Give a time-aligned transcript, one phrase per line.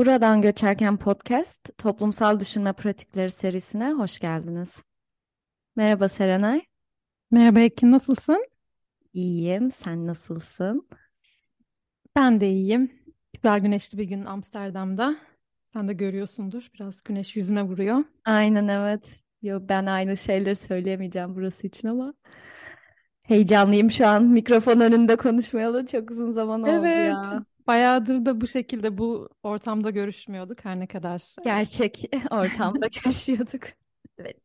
[0.00, 4.82] Buradan Göçerken Podcast, Toplumsal Düşünme Pratikleri serisine hoş geldiniz.
[5.76, 6.62] Merhaba Serenay.
[7.30, 8.46] Merhaba Ekin, nasılsın?
[9.12, 10.88] İyiyim, sen nasılsın?
[12.16, 12.92] Ben de iyiyim.
[13.32, 15.16] Güzel güneşli bir gün Amsterdam'da.
[15.72, 16.70] Sen de görüyorsundur.
[16.74, 18.04] Biraz güneş yüzüme vuruyor.
[18.24, 19.20] Aynen evet.
[19.42, 22.14] Yo, ben aynı şeyleri söyleyemeyeceğim burası için ama
[23.22, 24.24] heyecanlıyım şu an.
[24.24, 27.44] Mikrofon önünde konuşmayalı çok uzun zaman oldu Evet, ya.
[27.70, 31.34] Bayağıdır da bu şekilde bu ortamda görüşmüyorduk her ne kadar.
[31.44, 33.62] Gerçek ortamda görüşüyorduk.
[34.18, 34.36] Evet.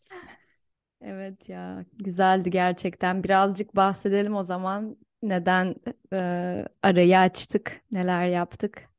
[1.01, 3.23] Evet ya, güzeldi gerçekten.
[3.23, 4.97] Birazcık bahsedelim o zaman.
[5.21, 5.75] Neden
[6.13, 6.17] e,
[6.83, 8.89] arayı açtık, neler yaptık?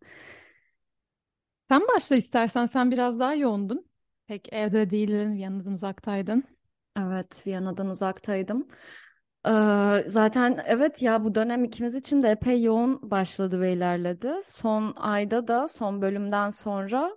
[1.69, 2.67] Sen başla istersen.
[2.67, 3.87] Sen biraz daha yoğundun.
[4.27, 6.45] Pek evde değildin, Viyana'dan uzaktaydın.
[6.99, 8.69] Evet, Viyana'dan uzaktaydım.
[9.47, 14.33] Ee, zaten evet ya bu dönem ikimiz için de epey yoğun başladı ve ilerledi.
[14.47, 17.17] Son ayda da son bölümden sonra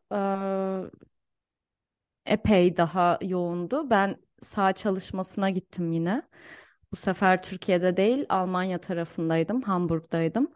[2.25, 3.89] e, epey daha yoğundu.
[3.89, 6.21] Ben sağ çalışmasına gittim yine.
[6.91, 10.51] Bu sefer Türkiye'de değil, Almanya tarafındaydım, Hamburg'daydım.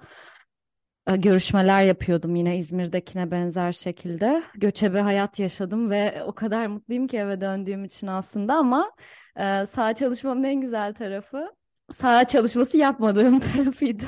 [1.07, 4.43] E, Görüşmeler yapıyordum yine İzmir'dekine benzer şekilde.
[4.55, 8.91] Göçebe hayat yaşadım ve o kadar mutluyum ki eve döndüğüm için aslında ama
[9.37, 11.62] e, sağ çalışmamın en güzel tarafı
[11.93, 14.05] sağ çalışması yapmadığım tarafıydı.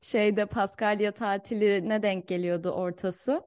[0.00, 3.42] Şeyde Paskalya tatiline denk geliyordu ortası.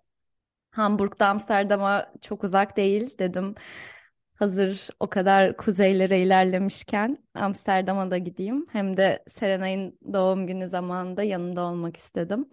[0.71, 3.55] Hamburg'da Amsterdam'a çok uzak değil dedim.
[4.35, 8.65] Hazır o kadar kuzeylere ilerlemişken Amsterdam'a da gideyim.
[8.71, 12.49] Hem de Serenay'ın doğum günü zamanında yanında olmak istedim.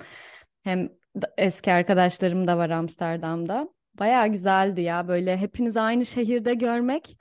[0.63, 0.89] Hem
[1.39, 3.69] eski arkadaşlarım da var Amsterdam'da.
[3.95, 7.19] Bayağı güzeldi ya böyle hepinizi aynı şehirde görmek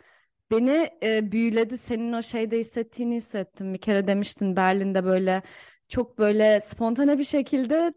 [0.54, 1.78] beni e, büyüledi.
[1.78, 3.74] Senin o şeyde hissettiğini hissettim.
[3.74, 5.42] Bir kere demiştin Berlin'de böyle
[5.90, 7.94] çok böyle spontane bir şekilde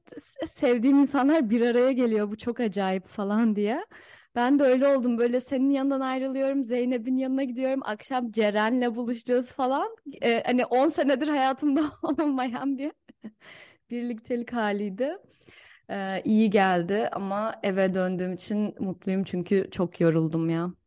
[0.50, 2.30] sevdiğim insanlar bir araya geliyor.
[2.30, 3.86] Bu çok acayip falan diye.
[4.34, 5.18] Ben de öyle oldum.
[5.18, 6.64] Böyle senin yanından ayrılıyorum.
[6.64, 7.80] Zeynep'in yanına gidiyorum.
[7.84, 9.96] Akşam Ceren'le buluşacağız falan.
[10.22, 12.92] Ee, hani 10 senedir hayatımda olmayan bir
[13.90, 15.16] birliktelik haliydi.
[15.90, 20.85] Ee, iyi geldi ama eve döndüğüm için mutluyum çünkü çok yoruldum ya.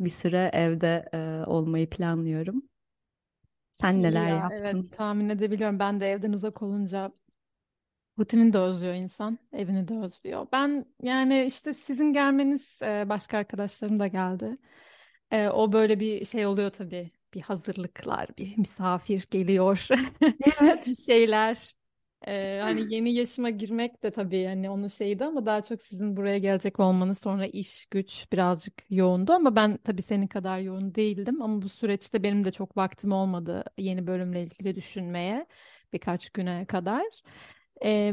[0.00, 2.62] Bir süre evde e, olmayı planlıyorum.
[3.72, 4.90] Sen neler ya, evet yaptın?
[4.92, 5.78] tahmin edebiliyorum.
[5.78, 7.12] Ben de evden uzak olunca
[8.18, 10.46] rutinini de özlüyor insan, evini de özlüyor.
[10.52, 14.56] Ben yani işte sizin gelmeniz, başka arkadaşlarım da geldi.
[15.30, 17.10] E, o böyle bir şey oluyor tabii.
[17.34, 19.88] Bir hazırlıklar, bir misafir geliyor,
[20.60, 20.98] Evet.
[21.06, 21.74] şeyler.
[22.26, 26.38] E, hani yeni yaşıma girmek de tabii hani onun şeyiydi ama daha çok sizin buraya
[26.38, 31.62] gelecek olmanız sonra iş güç birazcık yoğundu ama ben tabii senin kadar yoğun değildim ama
[31.62, 35.46] bu süreçte benim de çok vaktim olmadı yeni bölümle ilgili düşünmeye
[35.92, 37.04] birkaç güne kadar.
[37.84, 38.12] E,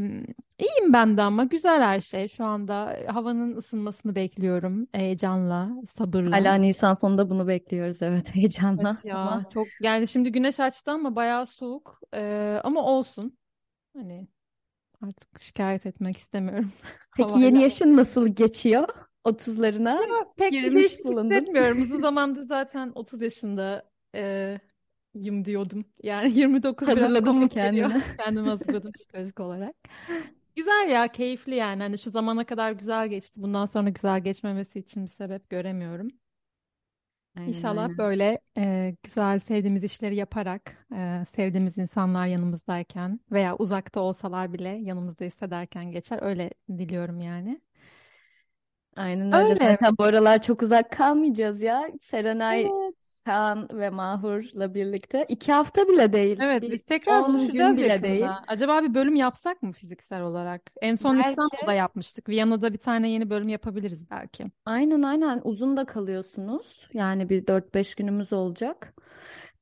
[0.59, 2.27] iyiyim ben de ama güzel her şey.
[2.27, 6.35] Şu anda havanın ısınmasını bekliyorum heyecanla, sabırla.
[6.35, 10.91] Hala Nisan sonunda bunu bekliyoruz evet heyecanla Evet ya ama çok yani şimdi güneş açtı
[10.91, 13.37] ama bayağı soğuk Ee, ama olsun
[13.97, 14.27] hani
[15.01, 16.73] artık şikayet etmek istemiyorum
[17.15, 17.59] peki yeni havayla.
[17.59, 18.87] yaşın nasıl geçiyor?
[19.25, 21.45] 30'larına Ya pek bir girmiş değişik bulundun.
[21.45, 21.81] hissetmiyorum.
[21.81, 24.59] Uzun zamandır zaten 30 yaşında e,
[25.13, 25.85] yım diyordum.
[26.03, 28.03] Yani 29 biraz Hazırladın mı kendini?
[28.17, 29.75] Kendimi hazırladım psikolojik olarak.
[30.55, 31.81] Güzel ya, keyifli yani.
[31.83, 33.41] Hani şu zamana kadar güzel geçti.
[33.41, 36.07] Bundan sonra güzel geçmemesi için bir sebep göremiyorum.
[37.37, 37.97] Aynen İnşallah aynen.
[37.97, 45.25] böyle e, güzel sevdiğimiz işleri yaparak, e, sevdiğimiz insanlar yanımızdayken veya uzakta olsalar bile yanımızda
[45.25, 46.19] hissederken geçer.
[46.21, 47.61] Öyle diliyorum yani.
[48.95, 49.55] Aynen öyle.
[49.55, 49.55] Öyle.
[49.55, 51.91] Zaten bu aralar çok uzak kalmayacağız ya.
[52.01, 52.95] Serenay, Evet.
[53.27, 55.25] Kaan ve Mahur'la birlikte.
[55.29, 56.37] iki hafta bile değil.
[56.41, 58.19] Evet, Bir biz tekrar 10 gün buluşacağız bile değil.
[58.21, 58.43] yakında.
[58.47, 60.61] Acaba bir bölüm yapsak mı fiziksel olarak?
[60.81, 61.77] En son İstanbul'da Belki.
[61.77, 62.29] yapmıştık.
[62.29, 64.45] Viyana'da bir tane yeni bölüm yapabiliriz belki.
[64.65, 65.41] Aynen aynen.
[65.43, 66.87] Uzun da kalıyorsunuz.
[66.93, 68.93] Yani bir 4-5 günümüz olacak.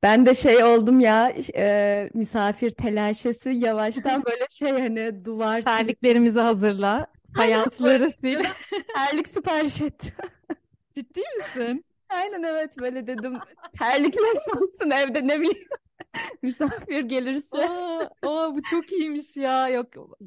[0.02, 7.06] Ben de şey oldum ya e, misafir telaşesi yavaştan böyle şey hani duvar Terliklerimizi hazırla,
[7.36, 8.40] fayansları sil.
[8.94, 10.14] terlik sipariş ettim.
[10.94, 11.84] Ciddi misin?
[12.08, 13.38] Aynen evet böyle dedim.
[13.78, 15.68] Terlikler olsun evde ne bileyim.
[16.42, 17.68] Misafir gelirse.
[17.68, 19.68] Aa, aa, bu çok iyiymiş ya.
[19.68, 19.86] Yok,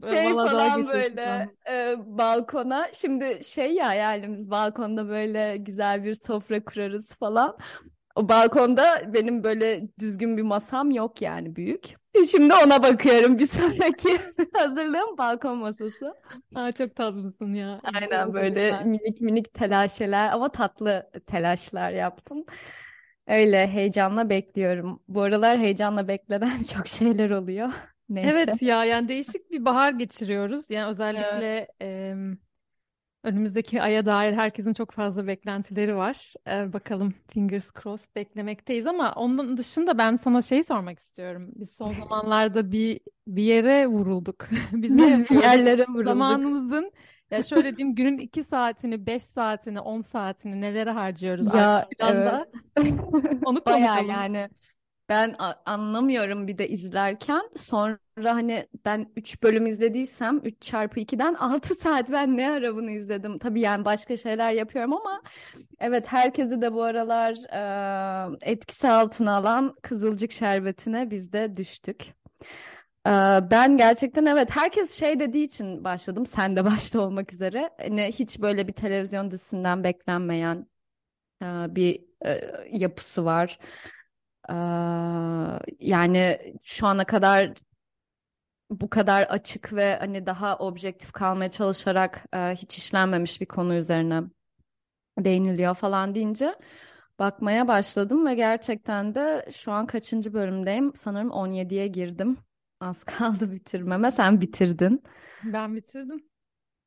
[0.09, 2.87] şey falan böyle e, balkona.
[2.93, 7.57] Şimdi şey ya hayalimiz balkonda böyle güzel bir sofra kurarız falan.
[8.19, 11.95] O balkonda benim böyle düzgün bir masam yok yani büyük.
[12.31, 14.17] Şimdi ona bakıyorum bir sonraki
[14.53, 16.13] hazırlığım balkon masası.
[16.55, 17.81] Aa, çok tatlısın ya.
[17.93, 18.85] Aynen böyle güzel.
[18.85, 22.45] minik minik telaşeler ama tatlı telaşlar yaptım.
[23.27, 25.03] Öyle heyecanla bekliyorum.
[25.07, 27.69] Bu aralar heyecanla beklenen çok şeyler oluyor.
[28.09, 28.29] Neyse.
[28.31, 30.69] Evet ya yani değişik bir bahar geçiriyoruz.
[30.69, 30.91] Yani Evet.
[30.91, 31.67] özellikle
[33.23, 36.33] Önümüzdeki aya dair herkesin çok fazla beklentileri var.
[36.47, 41.51] Ee, bakalım fingers crossed beklemekteyiz ama onun dışında ben sana şey sormak istiyorum.
[41.55, 44.47] Biz son zamanlarda bir bir yere vurulduk.
[44.71, 46.05] Biz ne Bir yerlere vurulduk.
[46.05, 46.91] Zamanımızın
[47.31, 52.45] ya şöyle diyeyim günün 2 saatini, 5 saatini, 10 saatini nelere harcıyoruz Ya planda?
[52.45, 52.47] evet.
[53.45, 54.09] Onu Bayağı konuşalım.
[54.09, 54.49] yani.
[55.09, 57.49] Ben anlamıyorum bir de izlerken.
[57.57, 62.91] Sonra hani ben 3 bölüm izlediysem 3 çarpı 2'den 6 saat ben ne ara bunu
[62.91, 63.39] izledim.
[63.39, 65.21] Tabii yani başka şeyler yapıyorum ama
[65.79, 67.35] evet herkesi de bu aralar
[68.41, 72.13] e, etkisi altına alan Kızılcık Şerbeti'ne biz de düştük.
[73.07, 73.09] E,
[73.51, 76.25] ben gerçekten evet herkes şey dediği için başladım.
[76.25, 77.69] Sen de başta olmak üzere.
[77.81, 80.67] Hani hiç böyle bir televizyon dizisinden beklenmeyen
[81.43, 81.45] e,
[81.75, 82.41] bir e,
[82.71, 83.59] yapısı var.
[85.79, 87.53] Yani şu ana kadar
[88.69, 94.23] bu kadar açık ve hani daha objektif kalmaya çalışarak e, hiç işlenmemiş bir konu üzerine
[95.19, 96.55] değiniliyor falan deyince
[97.19, 100.93] bakmaya başladım ve gerçekten de şu an kaçıncı bölümdeyim?
[100.95, 102.37] Sanırım 17'ye girdim.
[102.79, 104.11] Az kaldı bitirmeme.
[104.11, 105.03] Sen bitirdin.
[105.43, 106.23] Ben bitirdim.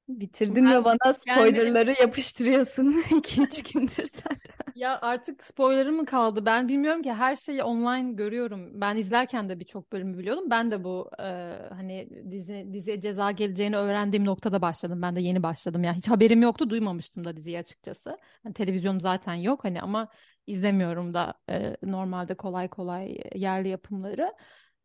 [0.09, 4.41] Bitirdin ve Ben bana yani spoilerları yapıştırıyorsun 2-3 gündür sen.
[4.83, 6.47] Ya artık spoilerım mı kaldı?
[6.47, 8.81] Ben bilmiyorum ki her şeyi online görüyorum.
[8.81, 10.51] Ben izlerken de birçok bölümü biliyordum.
[10.51, 11.23] Ben de bu e,
[11.71, 15.03] hani dizi diziye ceza geleceğini öğrendiğim noktada başladım.
[15.03, 15.85] Ben de yeni başladım.
[15.85, 18.19] Ya hiç haberim yoktu, duymamıştım da diziyi açıkçası.
[18.43, 20.09] Hani televizyonum zaten yok hani ama
[20.47, 24.33] izlemiyorum da e, normalde kolay kolay yerli yapımları.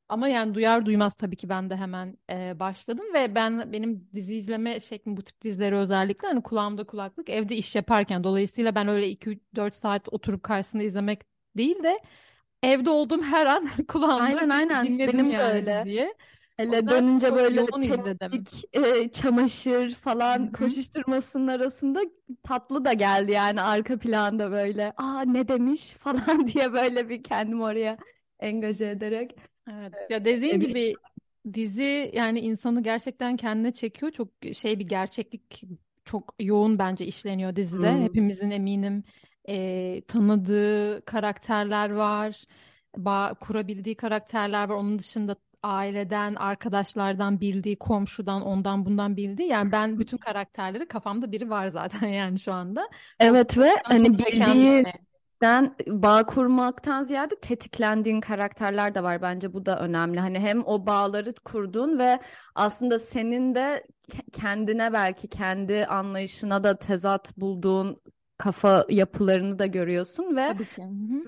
[0.09, 4.35] Ama yani duyar duymaz tabii ki ben de hemen e, başladım ve ben benim dizi
[4.35, 9.09] izleme şeklim bu tip dizileri özellikle hani kulağımda kulaklık evde iş yaparken dolayısıyla ben öyle
[9.09, 11.21] 2-4 saat oturup karşısında izlemek
[11.57, 11.99] değil de
[12.63, 15.79] evde olduğum her an kulağımda Aynen aynen dinledim benim yani öyle.
[15.85, 16.13] diziyi.
[16.57, 20.51] Hele dönünce böyle temizlik, e, çamaşır falan hı.
[20.51, 21.99] koşuşturmasının arasında
[22.43, 24.93] tatlı da geldi yani arka planda böyle.
[24.97, 27.97] Aa ne demiş falan diye böyle bir kendimi oraya
[28.39, 29.35] engaje ederek
[29.71, 30.73] Evet ya dediğin demiş.
[30.73, 30.93] gibi
[31.53, 34.11] dizi yani insanı gerçekten kendine çekiyor.
[34.11, 35.63] Çok şey bir gerçeklik
[36.05, 37.93] çok yoğun bence işleniyor dizide.
[37.93, 38.03] Hmm.
[38.03, 39.03] Hepimizin eminim
[39.49, 42.43] e, tanıdığı karakterler var.
[42.97, 44.75] Bağ kurabildiği karakterler var.
[44.75, 49.49] Onun dışında aileden, arkadaşlardan bildiği, komşudan, ondan bundan bildiği.
[49.49, 52.89] Yani ben bütün karakterleri kafamda biri var zaten yani şu anda.
[53.19, 54.33] Evet ve hani çok
[55.41, 55.49] şey.
[55.49, 60.19] bildiğinden bağ kurmaktan ziyade tetiklendiğin karakterler de var bence bu da önemli.
[60.19, 62.19] Hani hem o bağları kurduğun ve
[62.55, 68.01] aslında senin de ke- kendine belki kendi anlayışına da tezat bulduğun
[68.37, 70.55] kafa yapılarını da görüyorsun ve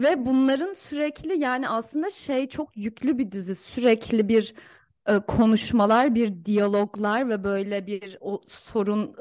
[0.01, 4.53] ve bunların sürekli yani aslında şey çok yüklü bir dizi sürekli bir
[5.09, 9.15] e, konuşmalar, bir diyaloglar ve böyle bir o sorun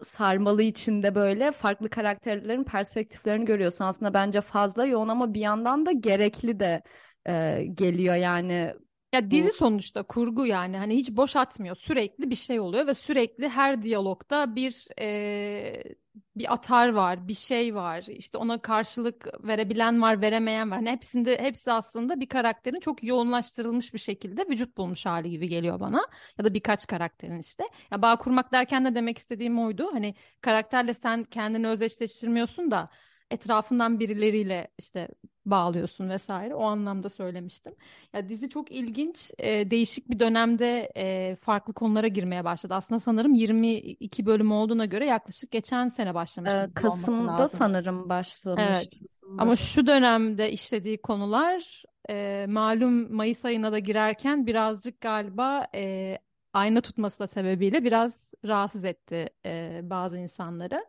[0.00, 3.84] e, sarmalı içinde böyle farklı karakterlerin perspektiflerini görüyorsun.
[3.84, 6.82] Aslında bence fazla yoğun ama bir yandan da gerekli de
[7.28, 8.74] e, geliyor yani
[9.14, 11.76] Ya dizi sonuçta kurgu yani hani hiç boş atmıyor.
[11.76, 15.94] Sürekli bir şey oluyor ve sürekli her diyalogda bir eee,
[16.36, 18.04] bir atar var, bir şey var.
[18.08, 20.78] İşte ona karşılık verebilen var, veremeyen var.
[20.78, 25.80] Hani hepsinde hepsi aslında bir karakterin çok yoğunlaştırılmış bir şekilde vücut bulmuş hali gibi geliyor
[25.80, 26.06] bana.
[26.38, 27.64] Ya da birkaç karakterin işte.
[27.90, 29.88] Ya bağ kurmak derken de demek istediğim oydu.
[29.92, 32.90] Hani karakterle sen kendini özdeşleştirmiyorsun da
[33.30, 35.08] etrafından birileriyle işte
[35.46, 36.54] bağlıyorsun vesaire.
[36.54, 37.74] O anlamda söylemiştim.
[38.12, 42.74] Ya dizi çok ilginç, e, değişik bir dönemde e, farklı konulara girmeye başladı.
[42.74, 48.08] Aslında sanırım 22 bölüm olduğuna göre yaklaşık geçen sene başlamış E, dizi olması Kasım'da sanırım
[48.08, 48.90] başlamış Evet.
[49.02, 56.18] Kasım Ama şu dönemde işlediği konular e, malum Mayıs ayına da girerken birazcık galiba e,
[56.52, 60.84] ayna tutması da sebebiyle biraz rahatsız etti e, bazı insanları.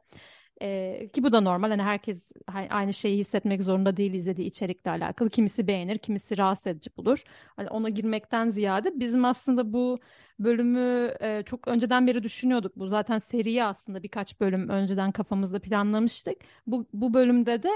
[0.61, 1.69] E, ki bu da normal.
[1.69, 2.31] Hani herkes
[2.69, 5.29] aynı şeyi hissetmek zorunda değil izlediği içerikle alakalı.
[5.29, 7.23] Kimisi beğenir, kimisi rahatsız edici bulur.
[7.55, 9.99] Hani ona girmekten ziyade bizim aslında bu
[10.39, 12.75] bölümü e, çok önceden beri düşünüyorduk.
[12.75, 16.37] Bu zaten seriyi aslında birkaç bölüm önceden kafamızda planlamıştık.
[16.67, 17.69] Bu, bu bölümde de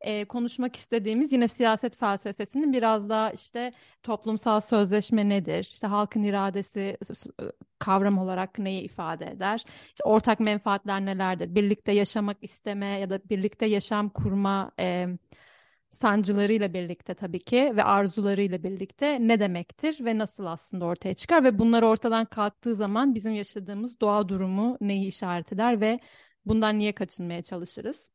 [0.00, 5.70] e, konuşmak istediğimiz yine siyaset felsefesinin biraz daha işte toplumsal sözleşme nedir?
[5.72, 7.30] İşte halkın iradesi s-
[7.78, 9.64] kavram olarak neyi ifade eder?
[9.88, 11.54] İşte ortak menfaatler nelerdir?
[11.54, 15.06] Birlikte yaşamak isteme ya da birlikte yaşam kurma e,
[15.90, 21.58] sancılarıyla birlikte tabii ki ve arzularıyla birlikte ne demektir ve nasıl aslında ortaya çıkar ve
[21.58, 26.00] bunlar ortadan kalktığı zaman bizim yaşadığımız doğa durumu neyi işaret eder ve
[26.46, 28.10] bundan niye kaçınmaya çalışırız?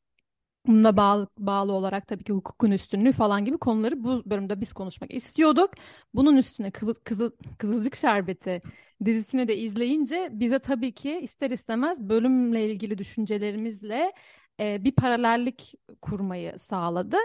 [0.68, 5.13] Bununla bağlı, bağlı olarak tabii ki hukukun üstünlüğü falan gibi konuları bu bölümde biz konuşmak
[5.13, 5.72] istiyorduk.
[6.13, 8.62] Bunun üstüne Kıvı- Kızıl, Kızılcık Şerbeti
[9.06, 14.13] dizisini de izleyince bize tabii ki ister istemez bölümle ilgili düşüncelerimizle
[14.60, 17.18] e, bir paralellik kurmayı sağladı.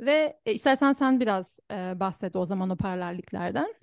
[0.00, 3.74] Ve e, istersen sen biraz e, bahset o zaman o paralelliklerden.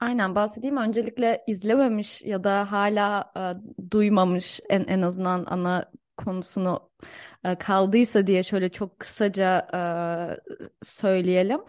[0.00, 0.76] Aynen bahsedeyim.
[0.76, 3.42] Öncelikle izlememiş ya da hala e,
[3.90, 6.90] duymamış en en azından ana konusunu
[7.44, 9.80] e, kaldıysa diye şöyle çok kısaca e,
[10.86, 11.60] söyleyelim.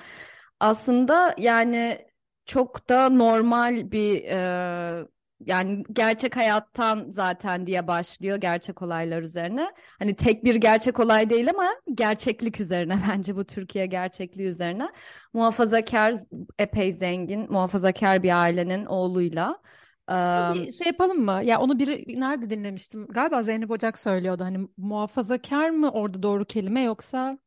[0.60, 2.08] Aslında yani
[2.46, 5.08] çok da normal bir e,
[5.40, 9.74] yani gerçek hayattan zaten diye başlıyor gerçek olaylar üzerine.
[10.00, 14.90] Hani tek bir gerçek olay değil ama gerçeklik üzerine bence bu Türkiye gerçekliği üzerine.
[15.34, 16.16] Muhafazakar,
[16.60, 19.62] epey zengin, muhafazakar bir ailenin oğluyla.
[20.10, 21.42] Bir şey yapalım mı?
[21.44, 23.08] Ya onu biri nerede dinlemiştim?
[23.08, 24.44] Galiba Zeynep Ocak söylüyordu.
[24.44, 27.38] Hani muhafazakar mı orada doğru kelime yoksa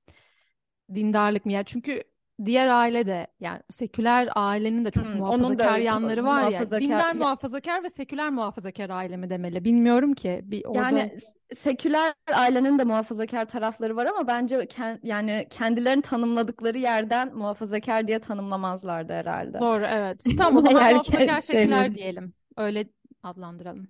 [0.94, 1.52] dindarlık mı?
[1.52, 2.02] Ya çünkü
[2.44, 6.78] diğer aile de yani seküler ailenin de çok Hmm, onun da muhafazakar yanları var ya.
[6.78, 9.64] muhafazakar Dindar ya, muhafazakar ve seküler muhafazakar aile mi demeli?
[9.64, 10.40] Bilmiyorum ki.
[10.44, 11.18] Bir orada yani
[11.54, 18.18] seküler ailenin de muhafazakar tarafları var ama bence ken- yani kendilerini tanımladıkları yerden muhafazakar diye
[18.20, 19.58] tanımlamazlardı herhalde.
[19.60, 20.24] doğru evet.
[20.36, 22.34] Tamam o zaman muhafazakar ke- seküler şeyleri diyelim.
[22.56, 22.88] Öyle
[23.22, 23.88] adlandıralım.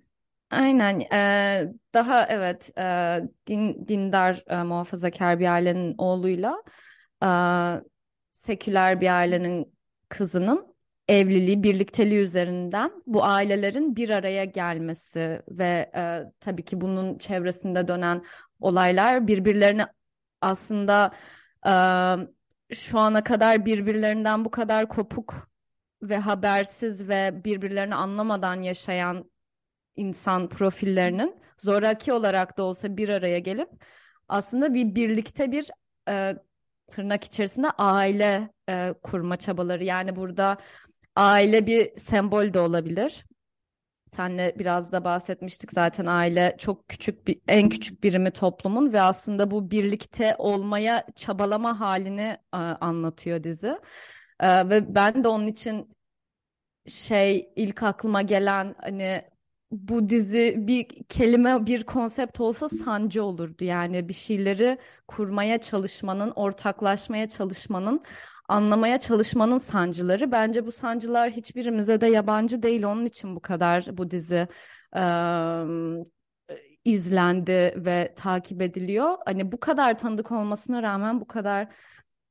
[0.51, 0.99] Aynen.
[0.99, 6.63] eee, daha evet eee, din, dindar eee, muhafazakar bir ailenin oğluyla
[7.23, 7.81] eee,
[8.31, 9.75] seküler bir ailenin
[10.09, 10.75] kızının
[11.07, 18.25] evliliği, birlikteliği üzerinden bu ailelerin bir araya gelmesi ve eee, tabii ki bunun çevresinde dönen
[18.59, 19.85] olaylar birbirlerini
[20.41, 21.11] aslında
[21.65, 22.27] eee,
[22.75, 25.49] şu ana kadar birbirlerinden bu kadar kopuk
[26.01, 29.31] ve habersiz ve birbirlerini anlamadan yaşayan
[29.95, 33.69] insan profillerinin zoraki olarak da olsa bir araya gelip
[34.27, 35.69] aslında bir birlikte bir
[36.09, 36.35] e,
[36.89, 39.83] tırnak içerisinde aile e, kurma çabaları.
[39.83, 40.57] Yani burada
[41.15, 43.25] aile bir sembol de olabilir.
[44.07, 49.51] Senle biraz da bahsetmiştik zaten aile çok küçük bir en küçük birimi toplumun ve aslında
[49.51, 53.79] bu birlikte olmaya çabalama halini e, anlatıyor dizi.
[54.39, 55.95] E, ve ben de onun için
[56.87, 59.28] şey ilk aklıma gelen hani
[59.71, 63.63] bu dizi bir kelime bir konsept olsa sancı olurdu.
[63.63, 68.03] Yani bir şeyleri kurmaya çalışmanın, ortaklaşmaya çalışmanın,
[68.47, 70.31] anlamaya çalışmanın sancıları.
[70.31, 72.83] Bence bu sancılar hiçbirimize de yabancı değil.
[72.83, 74.47] Onun için bu kadar bu dizi
[74.95, 75.65] eee,
[76.85, 79.17] izlendi ve takip ediliyor.
[79.25, 81.67] Hani bu kadar tanıdık olmasına rağmen bu kadar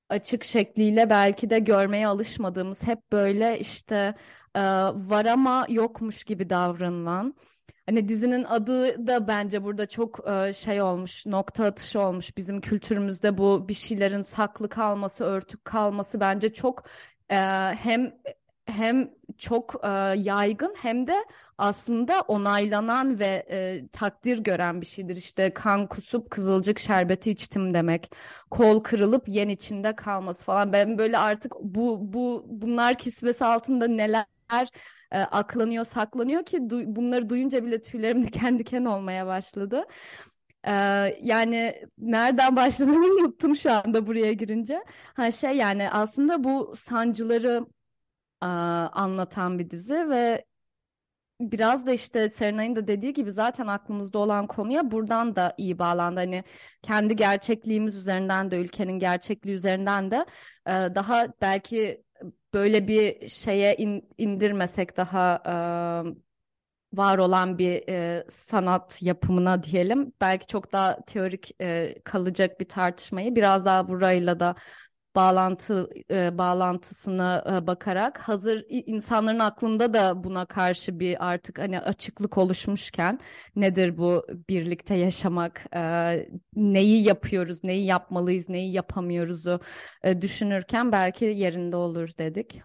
[0.09, 4.15] açık şekliyle belki de görmeye alışmadığımız hep böyle işte
[4.55, 4.61] e,
[4.95, 7.35] var ama yokmuş gibi davranılan.
[7.87, 12.37] Hani dizinin adı da bence burada çok e, şey olmuş, nokta atışı olmuş.
[12.37, 16.85] Bizim kültürümüzde bu bir şeylerin saklı kalması, örtük kalması bence çok
[17.31, 17.37] e,
[17.79, 18.15] hem
[18.69, 21.25] hem çok e, yaygın hem de
[21.59, 25.17] aslında onaylanan ve e, takdir gören bir şeydir.
[25.17, 28.13] İşte kan kusup kızılcık şerbeti içtim demek
[28.51, 30.73] kol kırılıp yen içinde kalması falan.
[30.73, 34.27] Ben böyle artık bu bu bunlar kisvesi altında neler
[35.13, 39.85] e, aklanıyor, saklanıyor ki du- bunları duyunca bile tüylerim diken diken olmaya başladı.
[40.65, 40.73] E,
[41.23, 44.85] yani nereden başladığımı unuttum şu anda buraya girince.
[45.15, 47.67] Ha şey yani aslında bu sancıları
[48.47, 50.45] anlatan bir dizi ve
[51.41, 56.21] Biraz da işte Serenay'ın da dediği gibi zaten aklımızda olan konuya buradan da iyi bağlandı.
[56.21, 56.45] Hani
[56.83, 60.27] kendi gerçekliğimiz üzerinden de ülkenin gerçekliği üzerinden de
[60.67, 62.05] e, daha belki
[62.55, 65.43] böyle bir şeye in- indirmesek daha
[66.95, 70.13] e, var olan bir e, sanat yapımına diyelim.
[70.21, 74.55] Belki çok daha teorik e, kalacak bir tartışmayı biraz daha burayla da
[75.19, 82.39] bağlantı e, bağlantısına e, bakarak hazır insanların aklında da buna karşı bir artık hani açıklık
[82.39, 83.21] oluşmuşken
[83.57, 85.81] nedir bu birlikte yaşamak e,
[86.57, 89.61] neyi yapıyoruz neyi yapmalıyız neyi yapamıyoruzu
[90.03, 92.63] e, düşünürken belki yerinde olur dedik.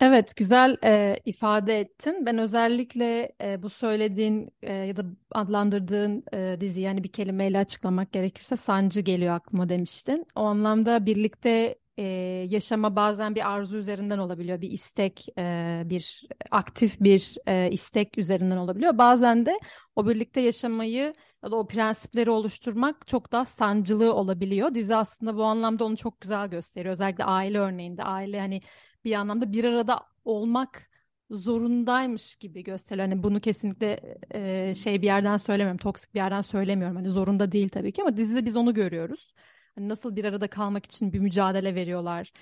[0.00, 2.26] Evet, güzel e, ifade ettin.
[2.26, 8.12] Ben özellikle e, bu söylediğin e, ya da adlandırdığın e, dizi yani bir kelimeyle açıklamak
[8.12, 10.26] gerekirse sancı geliyor aklıma demiştin.
[10.34, 12.02] O anlamda birlikte e,
[12.48, 18.56] yaşama bazen bir arzu üzerinden olabiliyor, bir istek, e, bir aktif bir e, istek üzerinden
[18.56, 18.98] olabiliyor.
[18.98, 19.58] Bazen de
[19.96, 21.14] o birlikte yaşamayı
[21.44, 24.74] ya da o prensipleri oluşturmak çok daha sancılı olabiliyor.
[24.74, 26.92] Dizi aslında bu anlamda onu çok güzel gösteriyor.
[26.92, 28.60] Özellikle aile örneğinde, aile hani
[29.04, 30.90] bir anlamda bir arada olmak
[31.30, 33.08] zorundaymış gibi gösteriyor.
[33.08, 36.96] Hani bunu kesinlikle e, şey bir yerden söylemiyorum, toksik bir yerden söylemiyorum.
[36.96, 39.34] Hani zorunda değil tabii ki ama dizide biz onu görüyoruz.
[39.74, 42.32] Hani nasıl bir arada kalmak için bir mücadele veriyorlar.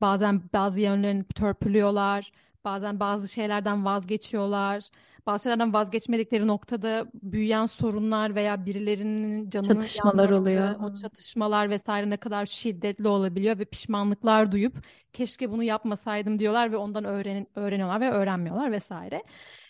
[0.00, 2.32] Bazen bazı yönlerini törpülüyorlar.
[2.64, 4.88] Bazen bazı şeylerden vazgeçiyorlar.
[5.26, 10.74] Bazı şeylerden vazgeçmedikleri noktada büyüyen sorunlar veya birilerinin canının Çatışmalar yanması, oluyor.
[10.80, 16.76] o çatışmalar vesaire ne kadar şiddetli olabiliyor ve pişmanlıklar duyup keşke bunu yapmasaydım diyorlar ve
[16.76, 19.22] ondan öğren öğreniyorlar ve öğrenmiyorlar vesaire.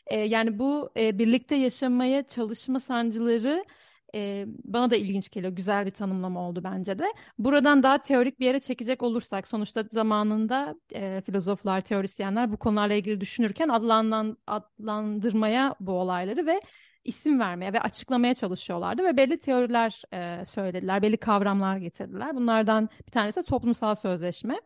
[0.07, 3.65] Ee, yani bu e, birlikte yaşamaya çalışma sancıları
[4.15, 5.53] e, bana da ilginç geliyor.
[5.53, 7.05] Güzel bir tanımlama oldu bence de.
[7.39, 13.21] Buradan daha teorik bir yere çekecek olursak sonuçta zamanında e, filozoflar, teorisyenler bu konularla ilgili
[13.21, 16.61] düşünürken adlandan, adlandırmaya bu olayları ve
[17.05, 22.37] isim vermeye ve açıklamaya çalışıyorlardı ve belli teoriler e, söylediler, belli kavramlar getirdiler.
[22.37, 24.61] Bunlardan bir tanesi toplumsal sözleşme.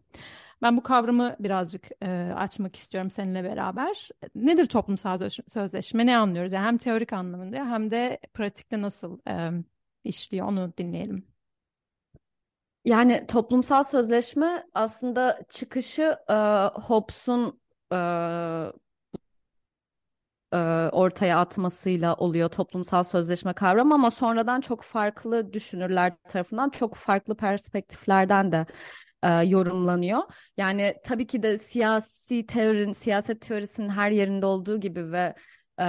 [0.63, 4.09] Ben bu kavramı birazcık e, açmak istiyorum seninle beraber.
[4.35, 6.07] Nedir toplumsal söz- sözleşme?
[6.07, 6.53] Ne anlıyoruz?
[6.53, 9.51] Yani hem teorik anlamında hem de pratikte nasıl e,
[10.05, 11.27] işliyor onu dinleyelim.
[12.85, 16.35] Yani toplumsal sözleşme aslında çıkışı e,
[16.81, 17.61] Hobbes'un
[17.93, 17.97] e,
[20.53, 20.57] e,
[20.93, 28.53] ortaya atmasıyla oluyor toplumsal sözleşme kavramı ama sonradan çok farklı düşünürler tarafından çok farklı perspektiflerden
[28.53, 28.67] de
[29.25, 30.23] e, yorumlanıyor.
[30.57, 35.35] Yani tabii ki de siyasi teorinin, siyaset teorisinin her yerinde olduğu gibi ve
[35.81, 35.87] e,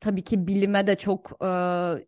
[0.00, 1.48] tabii ki bilime de çok e,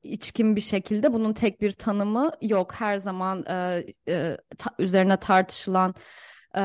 [0.02, 2.74] içkin bir şekilde bunun tek bir tanımı yok.
[2.74, 5.94] Her zaman e, e, ta- üzerine tartışılan
[6.56, 6.60] e,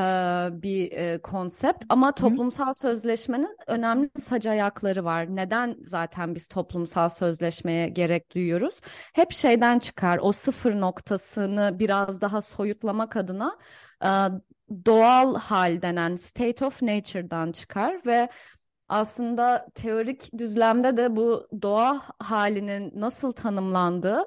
[0.62, 5.36] bir e, konsept ama toplumsal sözleşmenin önemli sac ayakları var.
[5.36, 8.80] Neden zaten biz toplumsal sözleşmeye gerek duyuyoruz?
[9.14, 13.58] Hep şeyden çıkar o sıfır noktasını biraz daha soyutlamak adına
[14.86, 18.28] doğal hal denen state of nature'dan çıkar ve
[18.88, 24.24] aslında teorik düzlemde de bu doğa halinin nasıl tanımlandığı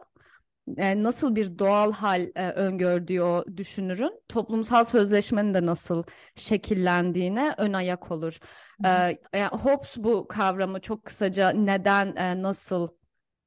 [0.77, 6.04] e, nasıl bir doğal hal e, öngördüğü o düşünürün toplumsal sözleşmenin de nasıl
[6.36, 8.38] şekillendiğine ön ayak olur.
[8.86, 8.89] E,
[9.34, 12.88] yani Hobbes bu kavramı çok kısaca neden e, nasıl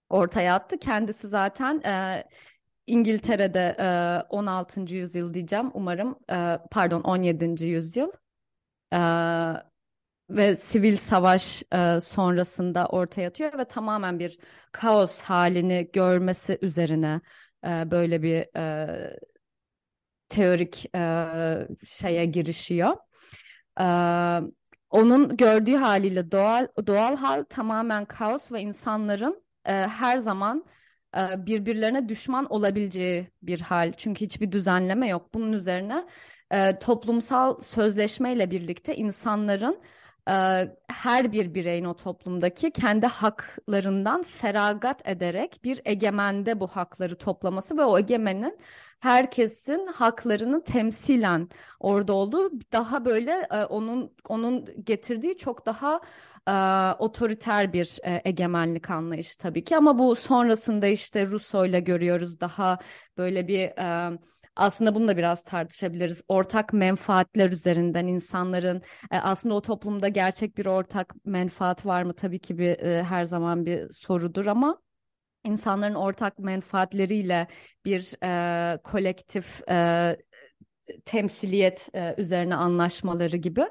[0.09, 0.79] ortaya attı.
[0.79, 2.25] Kendisi zaten e,
[2.89, 4.95] İngiltere'de e, 16.
[4.95, 7.67] yüzyıl diyeceğim umarım e, pardon 17.
[7.67, 8.11] yüzyıl
[8.93, 8.99] e,
[10.31, 14.39] ve sivil savaş e, sonrasında ortaya atıyor ve tamamen bir
[14.73, 17.21] kaos halini görmesi üzerine
[17.65, 19.19] e, böyle bir e,
[20.29, 21.29] teorik e,
[21.87, 22.97] şeye girişiyor.
[23.81, 23.85] E,
[24.91, 30.65] onun gördüğü haliyle doğal doğal hal tamamen kaos ve insanların e, her zaman
[31.17, 33.93] birbirlerine düşman olabileceği bir hal.
[33.97, 35.35] Çünkü hiçbir düzenleme yok.
[35.35, 36.07] Bunun üzerine
[36.51, 39.81] e, toplumsal sözleşmeyle birlikte insanların
[40.29, 40.33] e,
[40.89, 47.85] her bir bireyin o toplumdaki kendi haklarından feragat ederek bir egemende bu hakları toplaması ve
[47.85, 48.59] o egemenin
[49.01, 51.49] herkesin haklarını temsilen
[51.81, 56.01] orada olduğu daha böyle e, onun onun getirdiği çok daha
[56.49, 56.53] e,
[56.99, 62.79] otoriter bir e, egemenlik anlayışı tabii ki ama bu sonrasında işte Rousseau'yla görüyoruz daha
[63.17, 64.19] böyle bir e,
[64.57, 66.23] aslında bunu da biraz tartışabiliriz.
[66.29, 72.15] Ortak menfaatler üzerinden insanların e, aslında o toplumda gerçek bir ortak menfaat var mı?
[72.15, 74.81] Tabii ki bir e, her zaman bir sorudur ama
[75.45, 77.47] insanların ortak menfaatleriyle
[77.85, 80.17] bir e, kolektif e,
[81.05, 83.65] temsiliyet e, üzerine anlaşmaları gibi.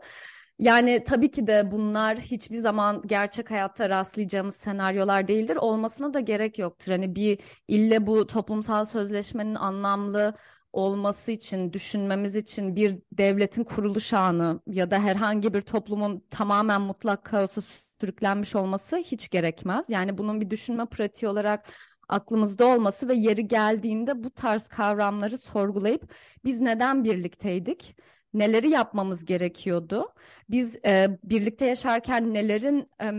[0.60, 5.56] Yani tabii ki de bunlar hiçbir zaman gerçek hayatta rastlayacağımız senaryolar değildir.
[5.56, 6.92] Olmasına da gerek yoktur.
[6.92, 10.34] Hani bir ille bu toplumsal sözleşmenin anlamlı
[10.74, 17.24] olması için, düşünmemiz için bir devletin kuruluş anı ya da herhangi bir toplumun tamamen mutlak
[17.24, 17.62] kaosa
[18.02, 19.90] sürüklenmiş olması hiç gerekmez.
[19.90, 21.66] Yani bunun bir düşünme pratiği olarak
[22.10, 26.14] aklımızda olması ve yeri geldiğinde bu tarz kavramları sorgulayıp
[26.46, 27.96] biz neden birlikteydik?
[28.34, 30.14] Neleri yapmamız gerekiyordu?
[30.50, 33.12] Biz e, birlikte yaşarken nelerin e,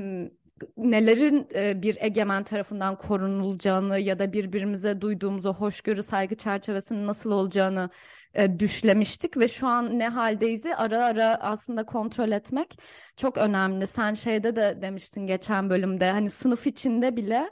[0.77, 7.31] nelerin e, bir egemen tarafından korunulacağını ya da birbirimize duyduğumuz o hoşgörü saygı çerçevesinin nasıl
[7.31, 7.91] olacağını
[8.35, 12.79] e, düşlemiştik ve şu an ne haldeyiz'i ara ara aslında kontrol etmek
[13.17, 13.87] çok önemli.
[13.87, 17.51] Sen şeyde de demiştin geçen bölümde hani sınıf içinde bile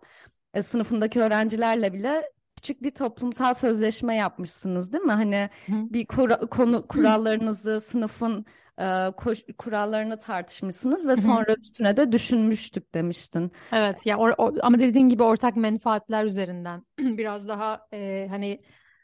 [0.55, 2.31] e, sınıfındaki öğrencilerle bile
[2.67, 5.13] küçük bir toplumsal sözleşme yapmışsınız değil mi?
[5.13, 5.73] Hani Hı.
[5.73, 8.47] bir kura- konu kurallarınızı sınıfın
[8.79, 8.85] e,
[9.17, 11.21] koş- kurallarını tartışmışsınız ve Hı hı.
[11.21, 13.53] sonra üstüne de düşünmüştük demiştin.
[13.73, 18.63] Evet ya or- o- ama dediğin gibi ortak menfaatler üzerinden biraz daha e, hani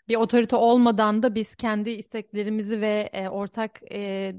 [0.08, 4.34] bir otorite olmadan da biz kendi isteklerimizi ve e, ortak e,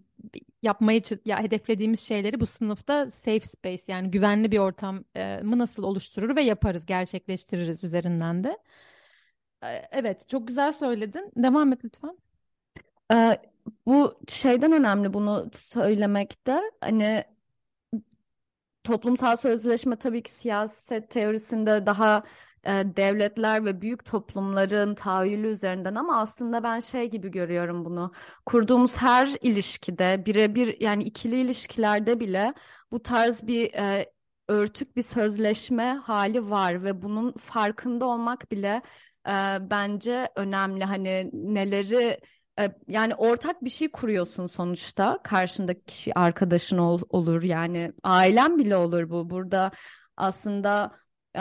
[0.63, 5.03] yapmayı ya hedeflediğimiz şeyleri bu sınıfta safe space yani güvenli bir ortamı
[5.59, 8.57] nasıl oluşturur ve yaparız, gerçekleştiririz üzerinden de.
[9.63, 11.31] E, Evet, çok güzel söyledin.
[11.35, 12.17] Devam et lütfen.
[13.13, 13.41] Ee,
[13.85, 16.61] bu şeyden önemli bunu söylemekte.
[16.81, 17.25] Hani
[18.83, 22.23] toplumsal sözleşme tabii ki siyaset teorisinde daha
[22.63, 28.11] e, devletler ve büyük toplumların tahayyülü üzerinden ama aslında ben şey gibi görüyorum bunu.
[28.45, 32.53] Kurduğumuz her ilişkide birebir yani ikili ilişkilerde bile
[32.91, 34.13] bu tarz bir e,
[34.47, 38.81] örtük bir sözleşme hali var ve bunun farkında olmak bile
[39.27, 39.31] e,
[39.69, 40.83] bence önemli.
[40.83, 42.19] Hani neleri
[42.59, 45.19] e, Yani ortak bir şey kuruyorsun sonuçta.
[45.23, 49.29] Karşındaki kişi arkadaşın ol- olur yani ailen bile olur bu.
[49.29, 49.71] Burada
[50.17, 50.91] aslında
[51.35, 51.39] e,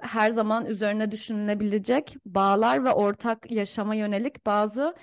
[0.00, 4.94] her zaman üzerine düşünülebilecek bağlar ve ortak yaşama yönelik bazı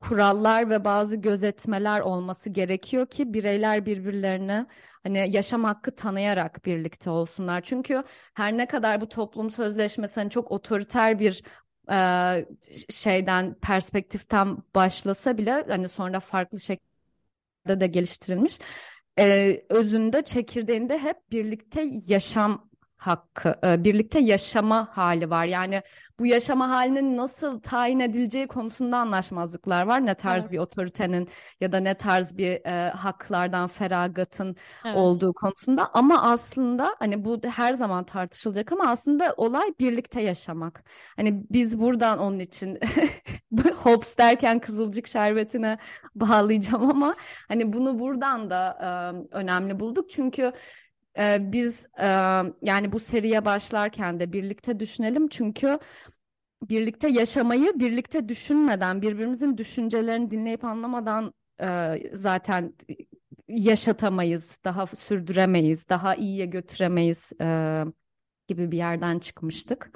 [0.00, 4.66] kurallar ve bazı gözetmeler olması gerekiyor ki bireyler birbirlerine
[5.02, 7.60] hani yaşam hakkı tanıyarak birlikte olsunlar.
[7.60, 8.02] Çünkü
[8.34, 11.42] her ne kadar bu toplum sözleşmesi hani çok otoriter bir
[11.90, 12.46] e,
[12.90, 18.58] şeyden perspektiften başlasa bile hani sonra farklı şekilde de geliştirilmiş.
[19.18, 22.69] E, özünde çekirdeğinde hep birlikte yaşam
[23.00, 25.44] hakkı, e, birlikte yaşama hali var.
[25.44, 25.82] Yani
[26.18, 30.06] bu yaşama halinin nasıl tayin edileceği konusunda anlaşmazlıklar var.
[30.06, 31.28] Ne tarz Evet, bir otoritenin
[31.60, 35.90] ya da ne tarz bir e, haklardan feragatın evet, olduğu konusunda.
[35.94, 40.84] Ama aslında hani bu her zaman tartışılacak ama aslında olay birlikte yaşamak.
[41.16, 42.78] Hani biz buradan onun için
[43.76, 45.78] Hobbes derken Kızılcık Şerbeti'ne
[46.14, 47.14] bağlayacağım ama
[47.48, 50.10] hani bunu buradan da e, önemli bulduk.
[50.10, 50.52] Çünkü
[51.18, 52.06] e, biz e,
[52.62, 55.28] yani bu seriye başlarken de birlikte düşünelim.
[55.28, 55.78] Çünkü
[56.62, 62.74] birlikte yaşamayı birlikte düşünmeden, birbirimizin düşüncelerini dinleyip anlamadan e, zaten
[63.48, 67.84] yaşatamayız, daha sürdüremeyiz, daha iyiye götüremeyiz e,
[68.48, 69.90] gibi bir yerden çıkmıştık.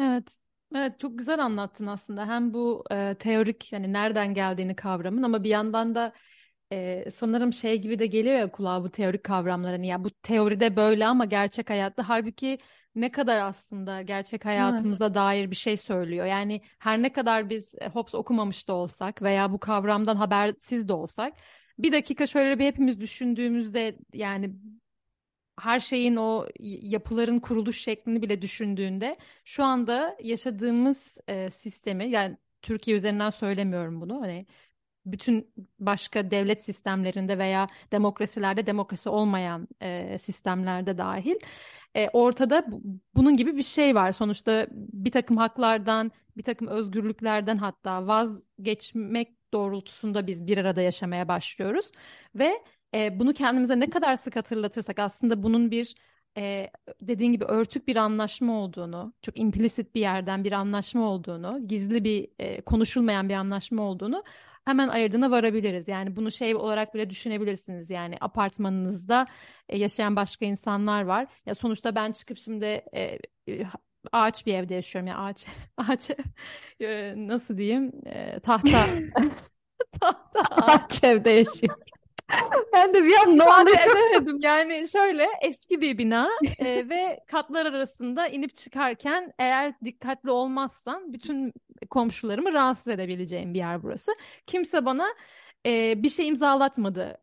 [0.00, 0.38] evet.
[0.74, 2.26] Evet, çok güzel anlattın aslında.
[2.26, 6.12] Hem bu e, teorik yani nereden geldiğini kavramın ama bir yandan da
[6.72, 9.70] e, sanırım şey gibi de geliyor ya kulağa bu teorik kavramlar.
[9.72, 12.58] Hani ya bu teoride böyle ama gerçek hayatta halbuki
[12.94, 14.84] ne kadar aslında gerçek Evet.
[14.84, 16.26] hayatımıza dair bir şey söylüyor.
[16.26, 20.92] Yani her ne kadar biz e, Hobbes okumamış da olsak veya bu kavramdan habersiz de
[20.92, 21.34] olsak
[21.78, 24.54] bir dakika şöyle bir hepimiz düşündüğümüzde yani
[25.60, 32.96] her şeyin o yapıların kuruluş şeklini bile düşündüğünde şu anda yaşadığımız e, sistemi yani Türkiye
[32.96, 34.46] üzerinden söylemiyorum bunu hani
[35.12, 41.36] bütün başka devlet sistemlerinde veya demokrasilerde demokrasi olmayan e, sistemlerde dahil
[41.94, 42.82] e, ortada bu-
[43.14, 44.12] bunun gibi bir şey var.
[44.12, 51.90] Sonuçta bir takım haklardan, bir takım özgürlüklerden hatta vazgeçmek doğrultusunda biz bir arada yaşamaya başlıyoruz
[52.34, 52.62] ve
[52.94, 55.94] e, bunu kendimize ne kadar sık hatırlatırsak aslında bunun bir
[56.38, 56.70] e,
[57.02, 62.28] dediğin gibi örtük bir anlaşma olduğunu, çok implicit bir yerden bir anlaşma olduğunu, gizli bir
[62.38, 64.24] e, konuşulmayan bir anlaşma olduğunu
[64.68, 65.88] hemen ayırdığına varabiliriz.
[65.88, 67.90] Yani bunu şey olarak bile düşünebilirsiniz.
[67.90, 69.26] Yani apartmanınızda
[69.68, 71.26] e, yaşayan başka insanlar var.
[71.46, 73.66] Ya sonuçta ben çıkıp şimdi e, e,
[74.12, 75.08] ağaç bir evde yaşıyorum.
[75.08, 76.10] Ya ağaç ağaç
[76.80, 77.92] e, nasıl diyeyim?
[78.06, 78.86] E, tahta
[80.00, 81.04] tahta ağaç.
[81.04, 81.76] Evde yaşıyor.
[82.72, 83.78] Ben de bir an ne oluyor?
[83.78, 84.38] edemedim.
[84.40, 91.52] Yani şöyle eski bir bina e, ve katlar arasında inip çıkarken eğer dikkatli olmazsam bütün
[91.90, 94.12] komşularımı rahatsız edebileceğim bir yer burası.
[94.46, 95.14] Kimse bana
[95.66, 97.18] e, bir şey imzalatmadı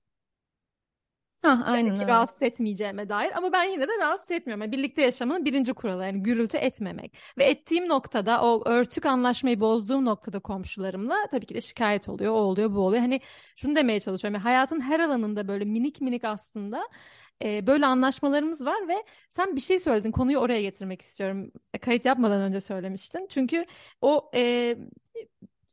[1.42, 2.08] Hah, aynen öyle.
[2.08, 4.62] rahatsız etmeyeceğime dair ama ben yine de rahatsız etmiyorum.
[4.62, 7.18] Yani birlikte yaşamanın birinci kuralı yani gürültü etmemek.
[7.38, 12.34] Ve ettiğim noktada o örtük anlaşmayı bozduğum noktada komşularımla tabii ki de şikayet oluyor.
[12.34, 13.02] O oluyor bu oluyor.
[13.02, 13.22] Hani
[13.56, 14.34] şunu demeye çalışıyorum.
[14.36, 16.90] Yani hayatın her alanında böyle minik minik aslında
[17.44, 20.12] e, böyle anlaşmalarımız var ve sen bir şey söyledin.
[20.12, 21.52] Konuyu oraya getirmek istiyorum.
[21.74, 23.28] E, kayıt yapmadan önce söylemiştin.
[23.30, 23.66] Çünkü
[24.02, 24.78] o e,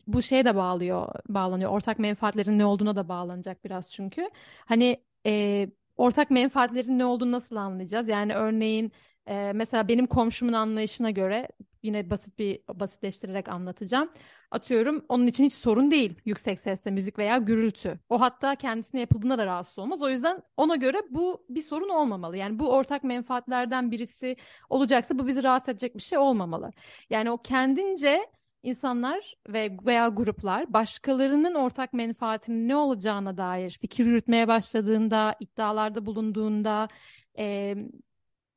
[0.06, 1.70] bu şeye de bağlıyor, bağlanıyor.
[1.70, 4.30] Ortak menfaatlerin ne olduğuna da bağlanacak biraz çünkü.
[4.66, 8.08] Hani e, ortak menfaatlerin ne olduğunu nasıl anlayacağız?
[8.08, 8.92] Yani örneğin
[9.26, 11.48] e, mesela benim komşumun anlayışına göre
[11.82, 14.10] yine basit bir basitleştirerek anlatacağım.
[14.50, 18.00] Atıyorum onun için hiç sorun değil yüksek sesle müzik veya gürültü.
[18.08, 20.02] O hatta kendisine yapıldığında da rahatsız olmaz.
[20.02, 22.36] O yüzden ona göre bu bir sorun olmamalı.
[22.36, 24.36] Yani bu ortak menfaatlerden birisi
[24.70, 26.70] olacaksa bu bizi rahatsız edecek bir şey olmamalı.
[27.10, 28.26] Yani o kendince
[28.62, 36.88] İnsanlar ve veya gruplar başkalarının ortak menfaatinin ne olacağına dair fikir yürütmeye başladığında, iddialarda bulunduğunda,
[37.38, 37.74] e,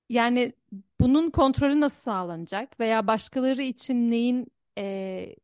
[0.10, 0.54] yani
[1.02, 5.36] bunun kontrolü nasıl sağlanacak veya başkaları için neyin e,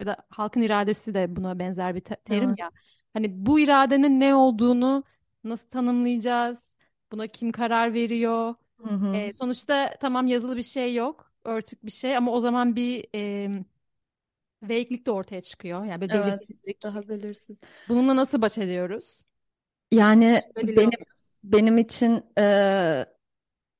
[0.00, 2.58] ya da halkın iradesi de buna benzer bir te- terim Evet.
[2.58, 2.70] ya.
[3.12, 5.04] Hani bu iradenin ne olduğunu
[5.44, 6.76] nasıl tanımlayacağız?
[7.12, 8.54] Buna kim karar veriyor?
[8.78, 9.22] Hı hı.
[9.22, 13.50] E, sonuçta tamam yazılı bir şey yok, örtük bir şey ama o zaman bir e,
[14.62, 15.84] Vague'lik de ortaya çıkıyor.
[15.84, 16.82] Yani bir Evet, belirsizlik.
[16.82, 17.60] daha belirsiz.
[17.88, 19.22] Bununla nasıl baş ediyoruz?
[19.92, 20.90] Yani benim
[21.44, 23.06] benim için e,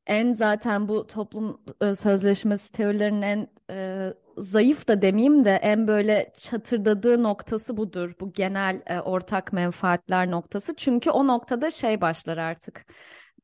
[0.06, 6.32] en zaten bu toplum e, sözleşmesi teorilerinin en e, zayıf da demeyeyim de en böyle
[6.36, 8.12] çatırdadığı noktası budur.
[8.20, 10.74] Bu genel e, ortak menfaatler noktası.
[10.76, 12.86] Çünkü o noktada şey başlar artık.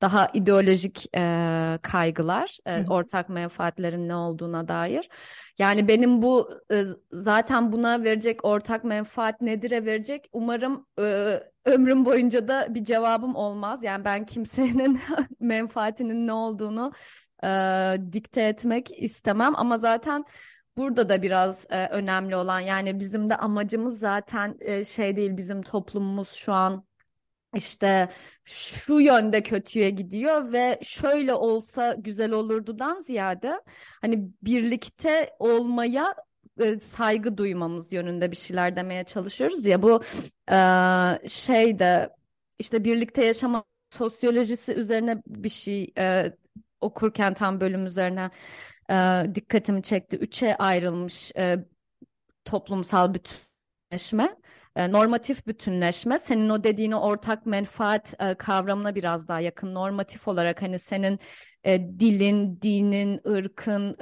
[0.01, 5.09] Daha ideolojik e, kaygılar, e, ortak menfaatlerin ne olduğuna dair.
[5.59, 12.49] Yani benim bu e, zaten buna verecek ortak menfaat nedir'e verecek umarım e, ömrüm boyunca
[12.49, 13.85] da bir cevabım olmaz.
[13.85, 15.01] Yani ben kimsenin
[15.41, 16.93] menfaatinin ne olduğunu
[17.45, 17.49] e,
[18.13, 20.25] dikte etmek istemem ama zaten
[20.77, 25.63] burada da biraz e, önemli olan yani bizim de amacımız zaten e, şey değil bizim
[25.63, 26.88] toplumumuz şu an
[27.55, 28.09] işte
[28.45, 33.61] şu yönde kötüye gidiyor ve şöyle olsa güzel olurdudan ziyade
[34.01, 36.15] hani birlikte olmaya
[36.61, 40.03] e, saygı duymamız yönünde bir şeyler demeye çalışıyoruz ya bu
[40.51, 42.11] e, şey de
[42.59, 46.33] işte birlikte yaşama sosyolojisi üzerine bir şey e,
[46.81, 48.31] okurken tam bölüm üzerine
[48.91, 48.95] e,
[49.35, 50.17] dikkatimi çekti.
[50.17, 51.59] Üçe ayrılmış e,
[52.45, 54.37] toplumsal bütünleşme,
[54.79, 59.75] e, normatif bütünleşme, senin o dediğini ortak menfaat e, kavramına biraz daha yakın.
[59.75, 61.19] Normatif olarak hani senin
[61.65, 63.97] e, dilin, dinin, ırkın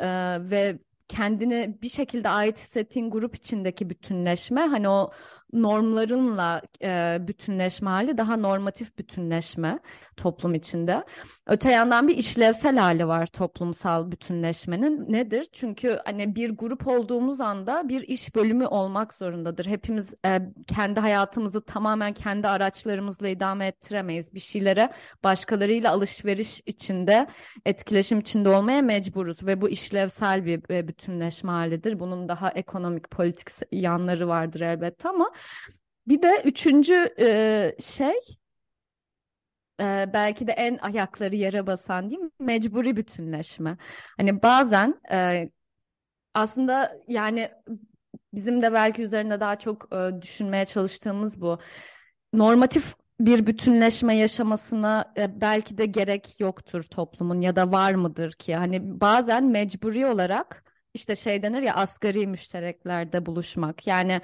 [0.51, 5.11] ve kendine bir şekilde ait hissettiğin grup içindeki bütünleşme, hani o
[5.53, 9.79] normlarınla e, bütünleşme hali daha normatif bütünleşme
[10.17, 11.05] toplum içinde.
[11.47, 15.13] Öte yandan bir işlevsel hali var toplumsal bütünleşmenin.
[15.13, 15.47] Nedir?
[15.53, 19.67] Çünkü hani bir grup olduğumuz anda bir iş bölümü olmak zorundadır.
[19.67, 24.35] Hepimiz e, kendi hayatımızı tamamen kendi araçlarımızla idame ettiremeyiz.
[24.35, 24.91] Bir şeylere
[25.25, 27.27] başkalarıyla alışveriş içinde,
[27.67, 32.01] etkileşim içinde olmaya mecburuz ve bu işlevsel bir e, bütünleşme halidir.
[32.01, 35.31] Bunun daha ekonomik, politik yanları vardır elbette ama
[36.07, 38.15] bir de üçüncü e, şey
[39.81, 42.31] e, belki de en ayakları yere basan değil mi?
[42.39, 43.77] Mecburi bütünleşme.
[44.17, 45.51] Hani bazen e,
[46.35, 47.51] aslında yani
[48.35, 51.59] bizim de belki üzerinde daha çok e, düşünmeye çalıştığımız bu.
[52.33, 58.57] Normatif bir bütünleşme yaşamasına e, belki de gerek yoktur toplumun ya da var mıdır ki?
[58.57, 63.87] Hani bazen mecburi olarak işte şey denir ya asgari müştereklerde buluşmak.
[63.87, 64.21] Yani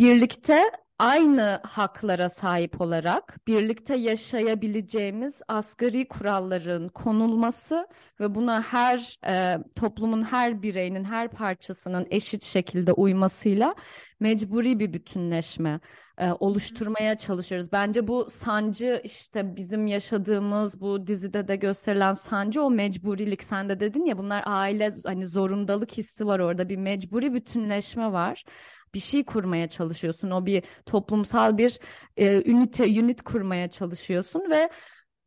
[0.00, 7.86] birlikte aynı haklara sahip olarak birlikte yaşayabileceğimiz asgari kuralların konulması
[8.20, 13.74] ve buna her e, toplumun her bireyinin her parçasının eşit şekilde uymasıyla
[14.20, 15.80] mecburi bir bütünleşme
[16.18, 17.72] e, oluşturmaya çalışıyoruz.
[17.72, 23.42] Bence bu sancı işte bizim yaşadığımız bu dizide de gösterilen sancı o mecburilik.
[23.42, 26.68] Sen de dedin ya bunlar aile hani zorundalık hissi var orada.
[26.68, 28.44] Bir mecburi bütünleşme var
[28.94, 30.30] bir şey kurmaya çalışıyorsun.
[30.30, 31.78] O bir toplumsal bir
[32.16, 34.70] e, ünite, unit kurmaya çalışıyorsun ve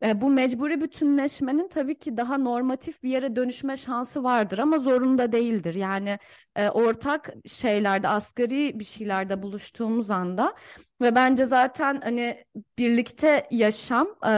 [0.04, 5.32] e, bu mecburi bütünleşmenin tabii ki daha normatif bir yere dönüşme şansı vardır ama zorunda
[5.32, 5.76] değildir.
[5.76, 6.20] Yani
[6.56, 10.56] e, ortak şeylerde, asgari bir şeylerde buluştuğumuz anda
[11.02, 12.46] ve bence zaten hani
[12.78, 14.34] birlikte yaşam e,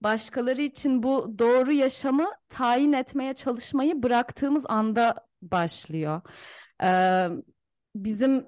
[0.00, 6.20] başkaları için bu doğru yaşamı tayin etmeye çalışmayı bıraktığımız anda başlıyor.
[6.82, 6.88] E,
[7.94, 8.46] bizim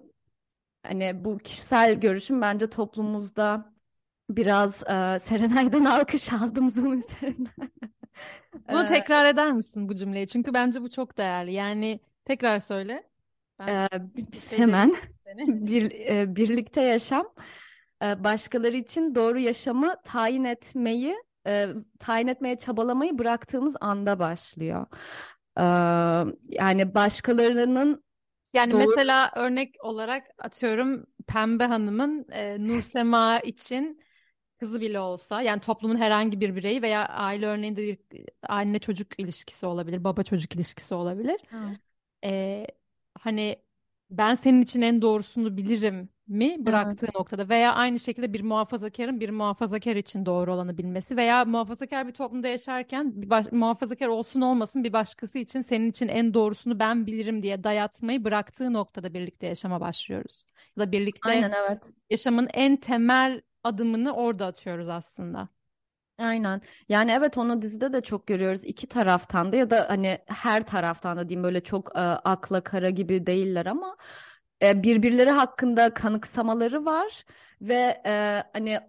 [0.83, 3.73] hani bu kişisel görüşüm bence toplumumuzda
[4.31, 7.71] biraz e, Serenay'dan alkış üzerinden.
[8.73, 10.29] Bunu E, tekrar eder misin bu cümleyi?
[10.29, 11.53] Çünkü bence bu çok değerli.
[11.53, 13.11] Yani tekrar söyle.
[13.59, 14.97] Ben e, becereyim hemen
[15.67, 17.35] bir, e, birlikte yaşam
[18.03, 24.87] e, başkaları için doğru yaşamı tayin etmeyi e, tayin etmeye çabalamayı bıraktığımız anda başlıyor.
[25.59, 25.63] E,
[26.49, 28.05] yani başkalarının
[28.55, 34.03] Yani doğru mesela örnek olarak atıyorum Pembe Hanım'ın e, Nursema için
[34.61, 37.99] kızı bile olsa yani toplumun herhangi bir bireyi veya aile örneğinde bir
[38.49, 41.41] anne çocuk ilişkisi olabilir, baba çocuk ilişkisi olabilir.
[41.51, 41.79] Ha,
[42.25, 42.67] Ee,
[43.21, 43.63] hani
[44.11, 46.67] ben senin için en doğrusunu bilirim mi evet.
[46.67, 52.09] bıraktığı noktada veya aynı şekilde bir muhafazakarın bir muhafazakar için doğru olanı bilmesi veya muhafazakar
[52.09, 56.79] bir toplumda yaşarken bir baş- muhafazakar olsun olmasın bir başkası için senin için en doğrusunu
[56.79, 60.47] ben bilirim diye dayatmayı bıraktığı noktada birlikte yaşama başlıyoruz.
[60.77, 61.93] Ya da birlikte Aynen evet.
[62.11, 65.49] yaşamın en temel adımını orada atıyoruz aslında.
[66.21, 66.61] Aynen.
[66.89, 68.65] Yani evet onu dizide de çok görüyoruz.
[68.65, 72.91] İki taraftan da ya da hani her taraftan da diyeyim böyle çok e, akla kara
[72.91, 73.97] gibi değiller ama
[74.63, 77.25] e, birbirleri hakkında kanıksamaları var
[77.63, 78.81] ve e, hani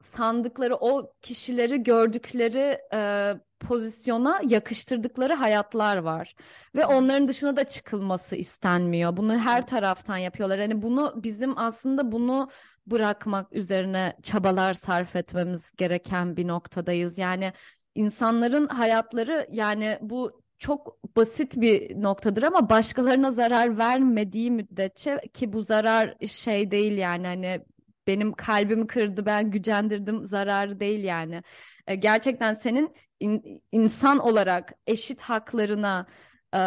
[0.00, 6.34] sandıkları o kişileri gördükleri e, pozisyona yakıştırdıkları hayatlar var
[6.74, 9.16] ve onların dışına da çıkılması istenmiyor.
[9.16, 10.60] Bunu her taraftan yapıyorlar.
[10.60, 12.50] Hani bunu bizim aslında bunu
[12.86, 17.18] bırakmak üzerine çabalar sarf etmemiz gereken bir noktadayız.
[17.18, 17.52] Yani
[17.94, 25.62] insanların hayatları yani bu çok basit bir noktadır ama başkalarına zarar vermediği müddetçe ki bu
[25.62, 27.60] zarar şey değil yani hani
[28.06, 31.42] benim kalbimi kırdı ben gücendirdim zararı değil yani.
[31.86, 36.06] E, gerçekten senin in- insan olarak eşit haklarına
[36.54, 36.60] e,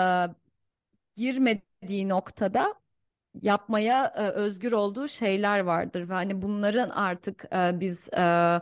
[1.15, 2.75] girmediği noktada
[3.41, 8.59] yapmaya e, özgür olduğu şeyler vardır ve hani bunların artık e, biz e,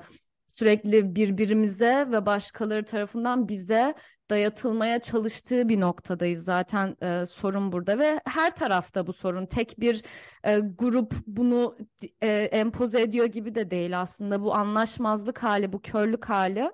[0.47, 3.95] sürekli birbirimize ve başkaları tarafından bize
[4.29, 6.43] dayatılmaya çalıştığı bir noktadayız.
[6.43, 9.45] Zaten e, sorun burada ve her tarafta bu sorun.
[9.45, 10.03] Tek bir
[10.43, 11.77] e, grup bunu
[12.21, 14.41] e, empoze ediyor gibi de değil aslında.
[14.41, 16.71] Bu anlaşmazlık hali bu körlük hali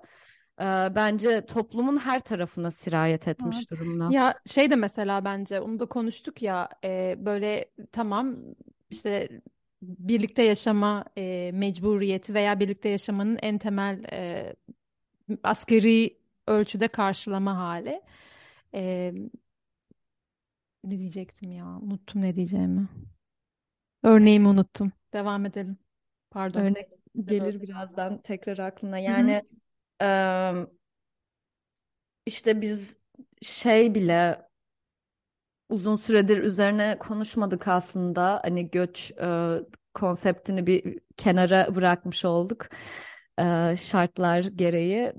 [0.60, 0.64] e,
[0.96, 3.36] bence toplumun her tarafına sirayet Evet.
[3.36, 4.14] etmiş durumda.
[4.14, 8.36] Ya şey de mesela bence onu da konuştuk ya e, böyle tamam
[8.90, 9.28] işte
[9.82, 14.54] birlikte yaşama e, mecburiyeti veya birlikte yaşamanın en temel e,
[15.44, 18.02] asgari ölçüde karşılama hali.
[18.74, 19.12] E,
[20.84, 21.64] ne diyecektim ya?
[21.82, 22.88] Unuttum ne diyeceğimi.
[24.02, 24.92] Örneğimi unuttum.
[25.12, 25.78] Devam edelim.
[26.30, 26.60] Pardon.
[26.60, 29.40] Örnek Ne gelir birazdan tekrar aklına Hı hı.
[30.02, 30.66] Yani e,
[32.26, 32.90] işte biz
[33.42, 34.48] şey bile
[35.68, 38.40] uzun süredir üzerine konuşmadık aslında.
[38.44, 39.58] Hani göç e,
[39.94, 42.66] konseptini bir kenara bırakmış olduk
[43.38, 45.12] e, şartlar gereği.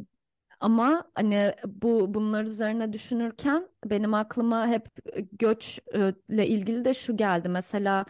[0.60, 4.88] Ama hani bu bunlar üzerine düşünürken benim aklıma hep
[5.32, 7.50] göçle ilgili de şu geldi.
[7.50, 8.06] Mesela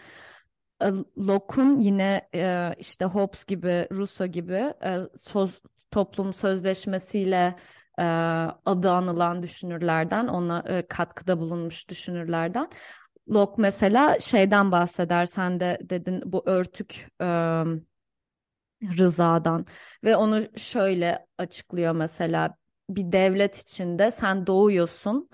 [1.18, 2.30] Locke'un yine
[2.80, 4.74] işte Hobbes gibi, Rousseau gibi
[5.18, 5.62] söz,
[5.94, 7.56] toplum sözleşmesiyle
[8.00, 8.04] e,
[8.66, 12.70] adı anılan düşünürlerden, ona e, katkıda bulunmuş düşünürlerden.
[13.30, 17.26] Locke mesela şeyden bahseder, sen de dedin bu örtük e,
[18.98, 19.66] rızadan
[20.04, 22.58] ve onu şöyle açıklıyor mesela
[22.90, 25.30] bir devlet içinde sen doğuyorsun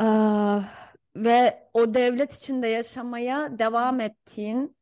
[0.00, 0.62] eee,
[1.16, 4.76] ve o devlet içinde yaşamaya devam ettiğin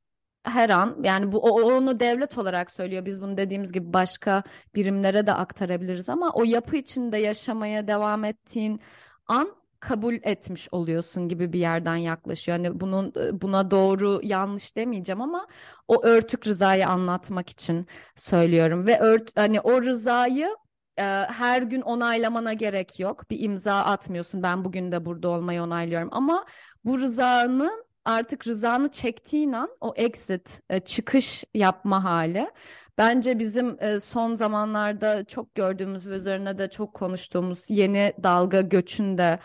[0.44, 3.04] her an yani bu onu devlet olarak söylüyor.
[3.06, 4.42] Biz bunu dediğimiz gibi başka
[4.74, 8.80] birimlere de aktarabiliriz ama o yapı içinde yaşamaya devam ettiğin
[9.26, 12.58] an kabul etmiş oluyorsun gibi bir yerden yaklaşıyor.
[12.58, 15.46] Hani bunun buna doğru yanlış demeyeceğim ama
[15.88, 20.56] o örtük rızayı anlatmak için söylüyorum ve ört hani o rızayı
[20.98, 23.30] e, her gün onaylamana gerek yok.
[23.30, 24.42] Bir imza atmıyorsun.
[24.42, 26.46] Ben bugün de burada olmayı onaylıyorum ama
[26.84, 32.50] bu rızanın artık rızanı çektiğin an o exit, e, çıkış yapma hali.
[32.98, 39.38] Bence bizim e, son zamanlarda çok gördüğümüz ve üzerine de çok konuştuğumuz yeni dalga göçünde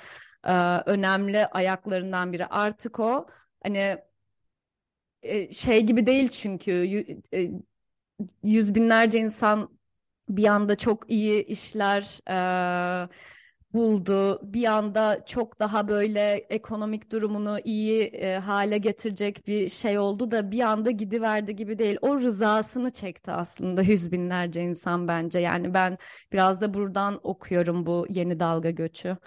[0.46, 0.52] e,
[0.86, 2.46] önemli ayaklarından biri.
[2.46, 3.28] Artık o
[3.64, 3.98] hani
[5.52, 7.62] şey gibi değil çünkü yü-
[8.44, 9.80] yüz binlerce insan
[10.30, 13.10] bir anda çok iyi işler e,
[13.74, 14.40] buldu.
[14.54, 20.52] Bir anda çok daha böyle ekonomik durumunu iyi e, hale getirecek bir şey oldu da
[20.52, 21.98] bir anda gidiverdi gibi değil.
[22.02, 25.40] O rızasını çekti aslında yüz binlerce insan bence.
[25.40, 25.98] Yani ben
[26.32, 29.18] biraz da buradan okuyorum bu yeni dalga göçü.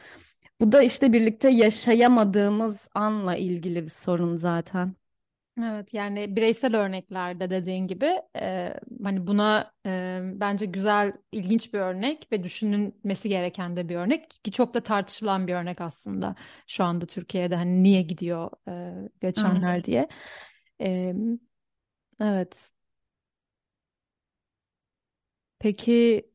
[0.60, 4.96] Bu da işte birlikte yaşayamadığımız anla ilgili bir sorun zaten.
[5.62, 12.28] Evet yani bireysel örneklerde dediğin gibi e, hani buna e, bence güzel ilginç bir örnek
[12.32, 17.06] ve düşünülmesi gereken de bir örnek ki çok da tartışılan bir örnek aslında şu anda
[17.06, 20.08] Türkiye'de hani niye gidiyor e, göçmenler diye.
[20.82, 21.14] E,
[22.20, 22.72] evet
[25.58, 26.26] peki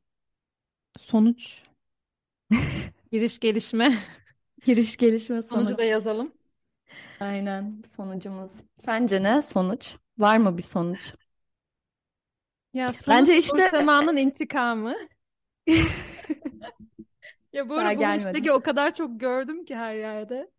[0.99, 1.63] sonuç
[3.12, 3.97] giriş gelişme
[4.63, 5.84] Giriş gelişme sonucu da sonuç.
[5.84, 6.34] yazalım.
[7.19, 8.51] Aynen sonucumuz.
[8.80, 9.95] Sence ne sonuç?
[10.17, 11.13] Var mı bir sonuç?
[12.73, 14.96] Ya sonuç Bence işte Nursema'nın intikamı.
[17.54, 20.52] Ya bu daha ara bu hashtag'i o kadar çok gördüm ki her yerde.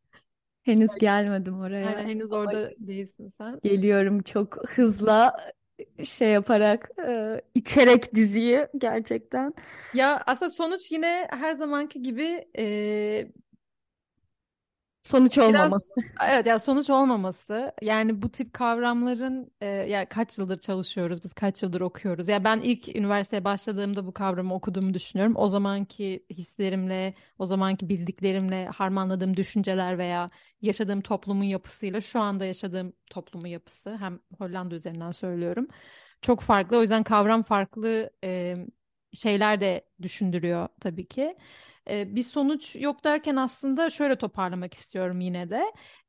[0.62, 3.60] Henüz gelmedim oraya henüz ama orada değilsin sen.
[3.64, 5.36] geliyorum çok hızla
[6.04, 9.54] şey yaparak e, içerek diziyi gerçekten.
[9.94, 13.32] Ya aslında sonuç yine her zamanki gibi e,
[15.02, 16.00] Sonuç Biraz olmaması.
[16.22, 21.62] evet ya sonuç olmaması yani bu tip kavramların e, ya kaç yıldır çalışıyoruz biz kaç
[21.62, 27.46] yıldır okuyoruz ya ben ilk üniversiteye başladığımda bu kavramı okuduğumu düşünüyorum o zamanki hislerimle o
[27.46, 30.30] zamanki bildiklerimle harmanladığım düşünceler veya
[30.62, 35.68] yaşadığım toplumun yapısıyla şu anda yaşadığım toplumun yapısı hem Hollanda üzerinden söylüyorum
[36.22, 38.56] çok farklı o yüzden kavram farklı e,
[39.12, 41.36] şeyler de düşündürüyor tabii ki.
[41.90, 45.62] E, bir sonuç yok derken aslında şöyle toparlamak istiyorum yine de.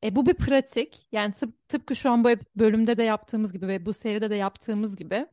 [0.04, 1.08] E, bu bir pratik.
[1.12, 4.96] Yani tıp, tıpkı şu an bu bölümde de yaptığımız gibi ve bu seride de yaptığımız
[4.96, 5.28] gibi.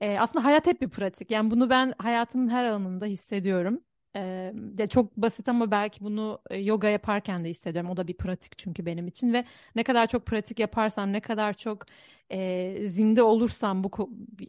[0.00, 1.30] E, aslında hayat hep bir pratik.
[1.30, 3.80] Yani bunu ben hayatımın her alanında hissediyorum.
[4.16, 7.90] E, de çok basit ama belki bunu e, yoga yaparken de hissediyorum.
[7.90, 9.44] O da bir pratik çünkü benim için ve
[9.74, 11.86] ne kadar çok pratik yaparsam, ne kadar çok
[12.30, 13.90] e, zinde olursam bu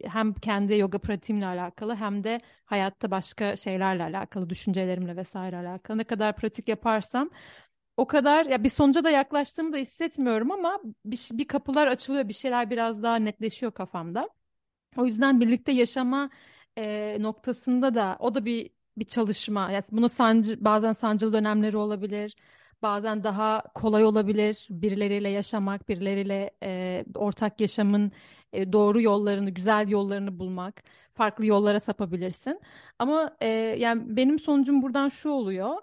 [0.04, 6.04] hem kendi yoga pratiğimle alakalı hem de hayatta başka şeylerle alakalı, düşüncelerimle vesaire alakalı ne
[6.04, 7.30] kadar pratik yaparsam
[7.96, 12.32] o kadar ya bir sonuca da yaklaştığımı da hissetmiyorum ama bir, bir kapılar açılıyor, bir
[12.34, 14.28] şeyler biraz daha netleşiyor kafamda.
[14.96, 16.30] O yüzden birlikte yaşama
[16.78, 19.70] e, noktasında da o da bir bir çalışma.
[19.70, 22.36] Yani bunu sancı, bazen sancılı dönemleri olabilir.
[22.82, 28.12] Bazen daha kolay olabilir birileriyle yaşamak, birileriyle e, ortak yaşamın
[28.52, 30.82] e, doğru yollarını, güzel yollarını bulmak.
[31.14, 32.60] Farklı yollara sapabilirsin.
[32.98, 33.46] Ama e,
[33.78, 35.76] yani benim sonucum buradan şu oluyor.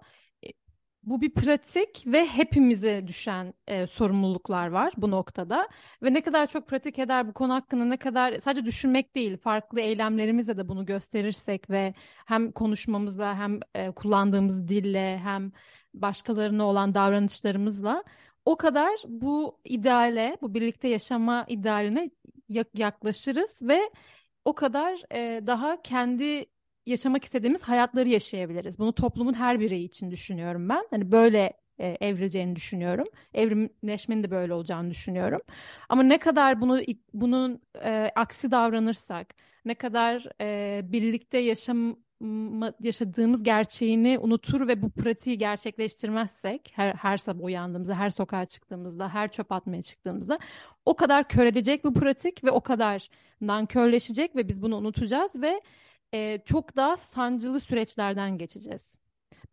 [1.03, 5.69] Bu bir pratik ve hepimize düşen e, sorumluluklar var bu noktada.
[6.03, 9.79] Ve ne kadar çok pratik eder bu konu hakkında ne kadar sadece düşünmek değil, farklı
[9.79, 11.93] eylemlerimizle de bunu gösterirsek ve
[12.25, 15.51] hem konuşmamızla hem e, kullandığımız dille hem
[15.93, 18.03] başkalarına olan davranışlarımızla
[18.45, 22.09] o kadar bu ideale, bu birlikte yaşama idealine
[22.49, 23.79] yak- yaklaşırız ve
[24.45, 26.45] o kadar e, daha kendi
[26.89, 28.79] yaşamak istediğimiz hayatları yaşayabiliriz.
[28.79, 30.87] Bunu toplumun her bireyi için düşünüyorum ben.
[30.89, 33.07] Hani böyle e, evrileceğini düşünüyorum.
[33.33, 35.41] Evrimleşmenin de böyle olacağını düşünüyorum.
[35.89, 36.81] Ama ne kadar bunu
[37.13, 39.35] bunun e, aksi davranırsak,
[39.65, 41.95] ne kadar e, birlikte yaşam
[42.79, 49.31] yaşadığımız gerçeğini unutur ve bu pratiği gerçekleştirmezsek her, her sabah uyandığımızda, her sokağa çıktığımızda, her
[49.31, 50.39] çöp atmaya çıktığımızda
[50.85, 53.09] o kadar körelecek bu pratik ve o kadar
[53.41, 55.61] nankörleşecek ve biz bunu unutacağız ve
[56.13, 58.99] e, çok daha sancılı süreçlerden geçeceğiz.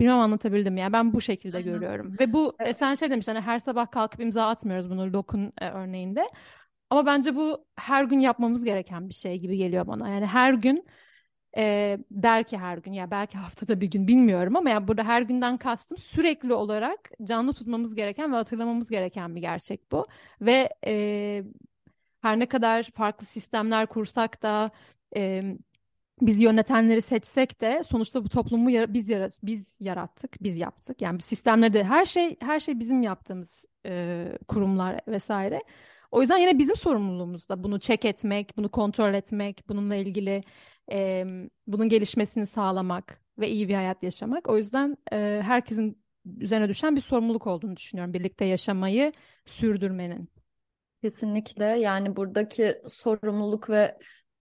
[0.01, 0.93] Bilmem anlatabildim ya.
[0.93, 1.73] Ben bu şekilde Aynen.
[1.73, 2.17] görüyorum.
[2.21, 5.69] Ve bu e, sen şey demiştin hani her sabah kalkıp imza atmıyoruz bunu Lokun e,
[5.71, 6.29] örneğinde.
[6.91, 10.09] Ama bence bu her gün yapmamız gereken bir şey gibi geliyor bana.
[10.09, 10.87] Yani her gün
[11.57, 15.57] e, belki her gün ya belki haftada bir gün bilmiyorum ama ya burada her günden
[15.57, 20.07] kastım sürekli olarak canlı tutmamız gereken ve hatırlamamız gereken bir gerçek bu.
[20.41, 21.45] Ve e,
[22.23, 24.71] her ne kadar farklı sistemler kursak da
[25.17, 25.43] e,
[26.21, 31.03] biz yönetenleri seçsek de sonuçta bu toplumu yara- biz yarat biz yarattık, biz yaptık.
[31.03, 35.63] Yani sistemleri de her şey her şey bizim yaptığımız e, kurumlar vesaire.
[36.11, 40.43] O yüzden yine bizim sorumluluğumuzda bunu check etmek, bunu kontrol etmek, bununla ilgili
[40.93, 41.25] e,
[41.67, 44.49] bunun gelişmesini sağlamak ve iyi bir hayat yaşamak.
[44.49, 46.03] O yüzden e, herkesin
[46.39, 48.15] üzerine düşen bir sorumluluk olduğunu düşünüyorum.
[48.15, 49.13] Birlikte yaşamayı
[49.45, 50.29] sürdürmenin.
[51.03, 53.99] Kesinlikle yani buradaki sorumluluk ve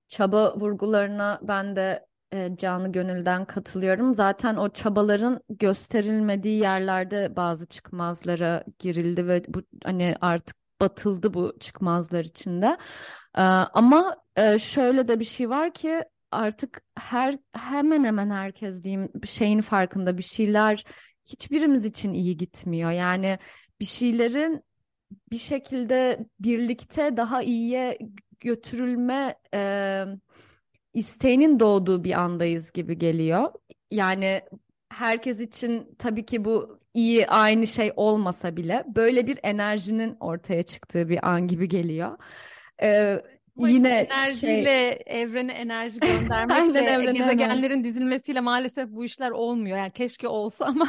[0.08, 4.14] çaba vurgularına ben de e, canı gönülden katılıyorum.
[4.14, 12.24] Zaten o çabaların gösterilmediği yerlerde bazı çıkmazlara girildi ve bu hani artık batıldı bu çıkmazlar
[12.24, 12.78] içinde.
[13.38, 19.10] E, ama e, şöyle de bir şey var ki artık her hemen hemen herkes diyeyim
[19.16, 20.84] bir şeyin farkında bir şeyler
[21.26, 22.91] hiçbirimiz için iyi gitmiyor.
[22.91, 23.39] Yani
[23.80, 24.64] bir şeylerin
[25.32, 27.97] bir şekilde birlikte daha iyiye
[28.39, 30.03] götürülme e,
[30.93, 33.51] isteğinin doğduğu bir andayız gibi geliyor.
[33.91, 34.41] Yani
[34.89, 41.09] herkes için tabii ki bu iyi aynı şey olmasa bile böyle bir enerjinin ortaya çıktığı
[41.09, 42.18] bir an gibi geliyor.
[42.82, 43.22] E,
[43.57, 45.99] Ama işte yine enerjiyle şey evrene enerji
[46.80, 47.13] enerji.
[47.13, 49.78] gezegenlerin dizilmesiyle maalesef bu işler olmuyor.
[49.78, 50.88] Yani keşke olsa ama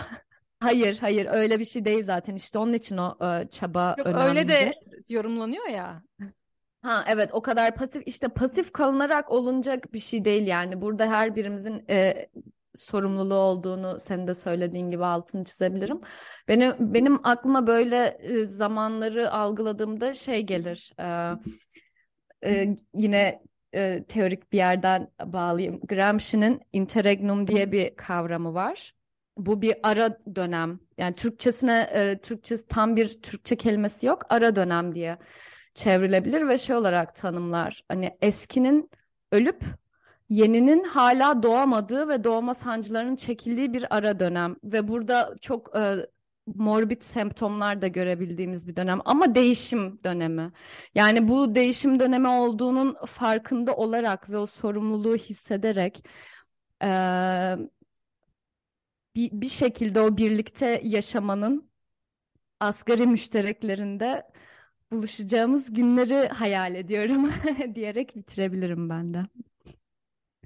[0.60, 2.34] Hayır, hayır öyle bir şey değil zaten.
[2.34, 4.48] İşte onun için o e, çaba yok öyle önemlidir.
[4.48, 4.72] de
[5.08, 6.02] yorumlanıyor ya.
[6.82, 10.80] Ha evet o kadar pasif işte pasif kalınarak olunacak bir şey değil yani.
[10.80, 12.28] Burada her birimizin e,
[12.74, 16.00] sorumluluğu olduğunu senin de söylediğin gibi altını çizebilirim.
[16.48, 20.92] Benim benim aklıma böyle e, zamanları algıladığımda şey gelir.
[21.00, 21.32] E,
[22.44, 23.42] e, yine
[23.74, 25.80] e, teorik bir yerden bağlayayım.
[25.80, 28.95] Gramsci'nin interregnum diye bir kavramı var.
[29.36, 30.80] Bu bir ara dönem.
[30.98, 34.22] Yani Türkçesine e, Türkçesi tam bir Türkçe kelimesi yok.
[34.28, 35.18] Ara dönem diye
[35.74, 37.84] çevrilebilir ve şey olarak tanımlar.
[37.88, 38.90] Hani eskinin
[39.32, 39.64] ölüp
[40.28, 45.96] yeninin hala doğamadığı ve doğma sancılarının çekildiği bir ara dönem ve burada çok e,
[46.54, 50.52] morbid semptomlar da görebildiğimiz bir dönem ama değişim dönemi.
[50.94, 56.04] Yani bu değişim dönemi olduğunun farkında olarak ve o sorumluluğu hissederek
[56.82, 57.58] eee,
[59.16, 61.70] bir, bir şekilde o birlikte yaşamanın
[62.60, 64.22] asgari müştereklerinde
[64.92, 67.32] buluşacağımız günleri hayal ediyorum
[67.74, 69.26] diyerek bitirebilirim ben de.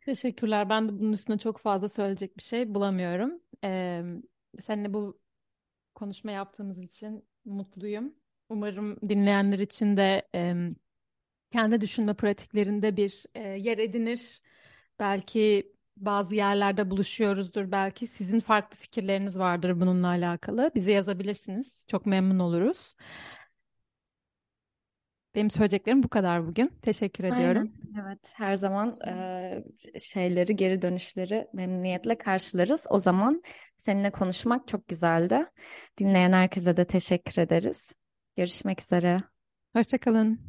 [0.06, 0.68] Teşekkürler.
[0.68, 3.40] Ben de bunun üstüne çok fazla söyleyecek bir şey bulamıyorum.
[3.64, 4.02] Ee,
[4.60, 5.20] seninle bu
[5.94, 8.14] konuşma yaptığımız için mutluyum.
[8.48, 10.76] Umarım dinleyenler için de em,
[11.52, 14.40] kendi düşünme pratiklerinde bir e, yer edinir.
[14.98, 17.70] Belki bazı yerlerde buluşuyoruzdur.
[17.72, 20.70] Belki sizin farklı fikirleriniz vardır bununla alakalı.
[20.74, 21.84] Bize yazabilirsiniz.
[21.88, 22.94] Çok memnun oluruz.
[25.34, 26.72] Benim söyleyeceklerim bu kadar bugün.
[26.82, 27.70] Teşekkür ediyorum.
[27.94, 28.06] Aynen.
[28.06, 29.64] Evet, her zaman eee,
[30.00, 32.86] şeyleri, geri dönüşleri memnuniyetle karşılarız.
[32.90, 33.42] O zaman
[33.78, 35.46] seninle konuşmak çok güzeldi.
[35.98, 37.92] Dinleyen herkese de teşekkür ederiz.
[38.36, 39.22] Görüşmek üzere.
[39.76, 40.40] Hoşça kalın.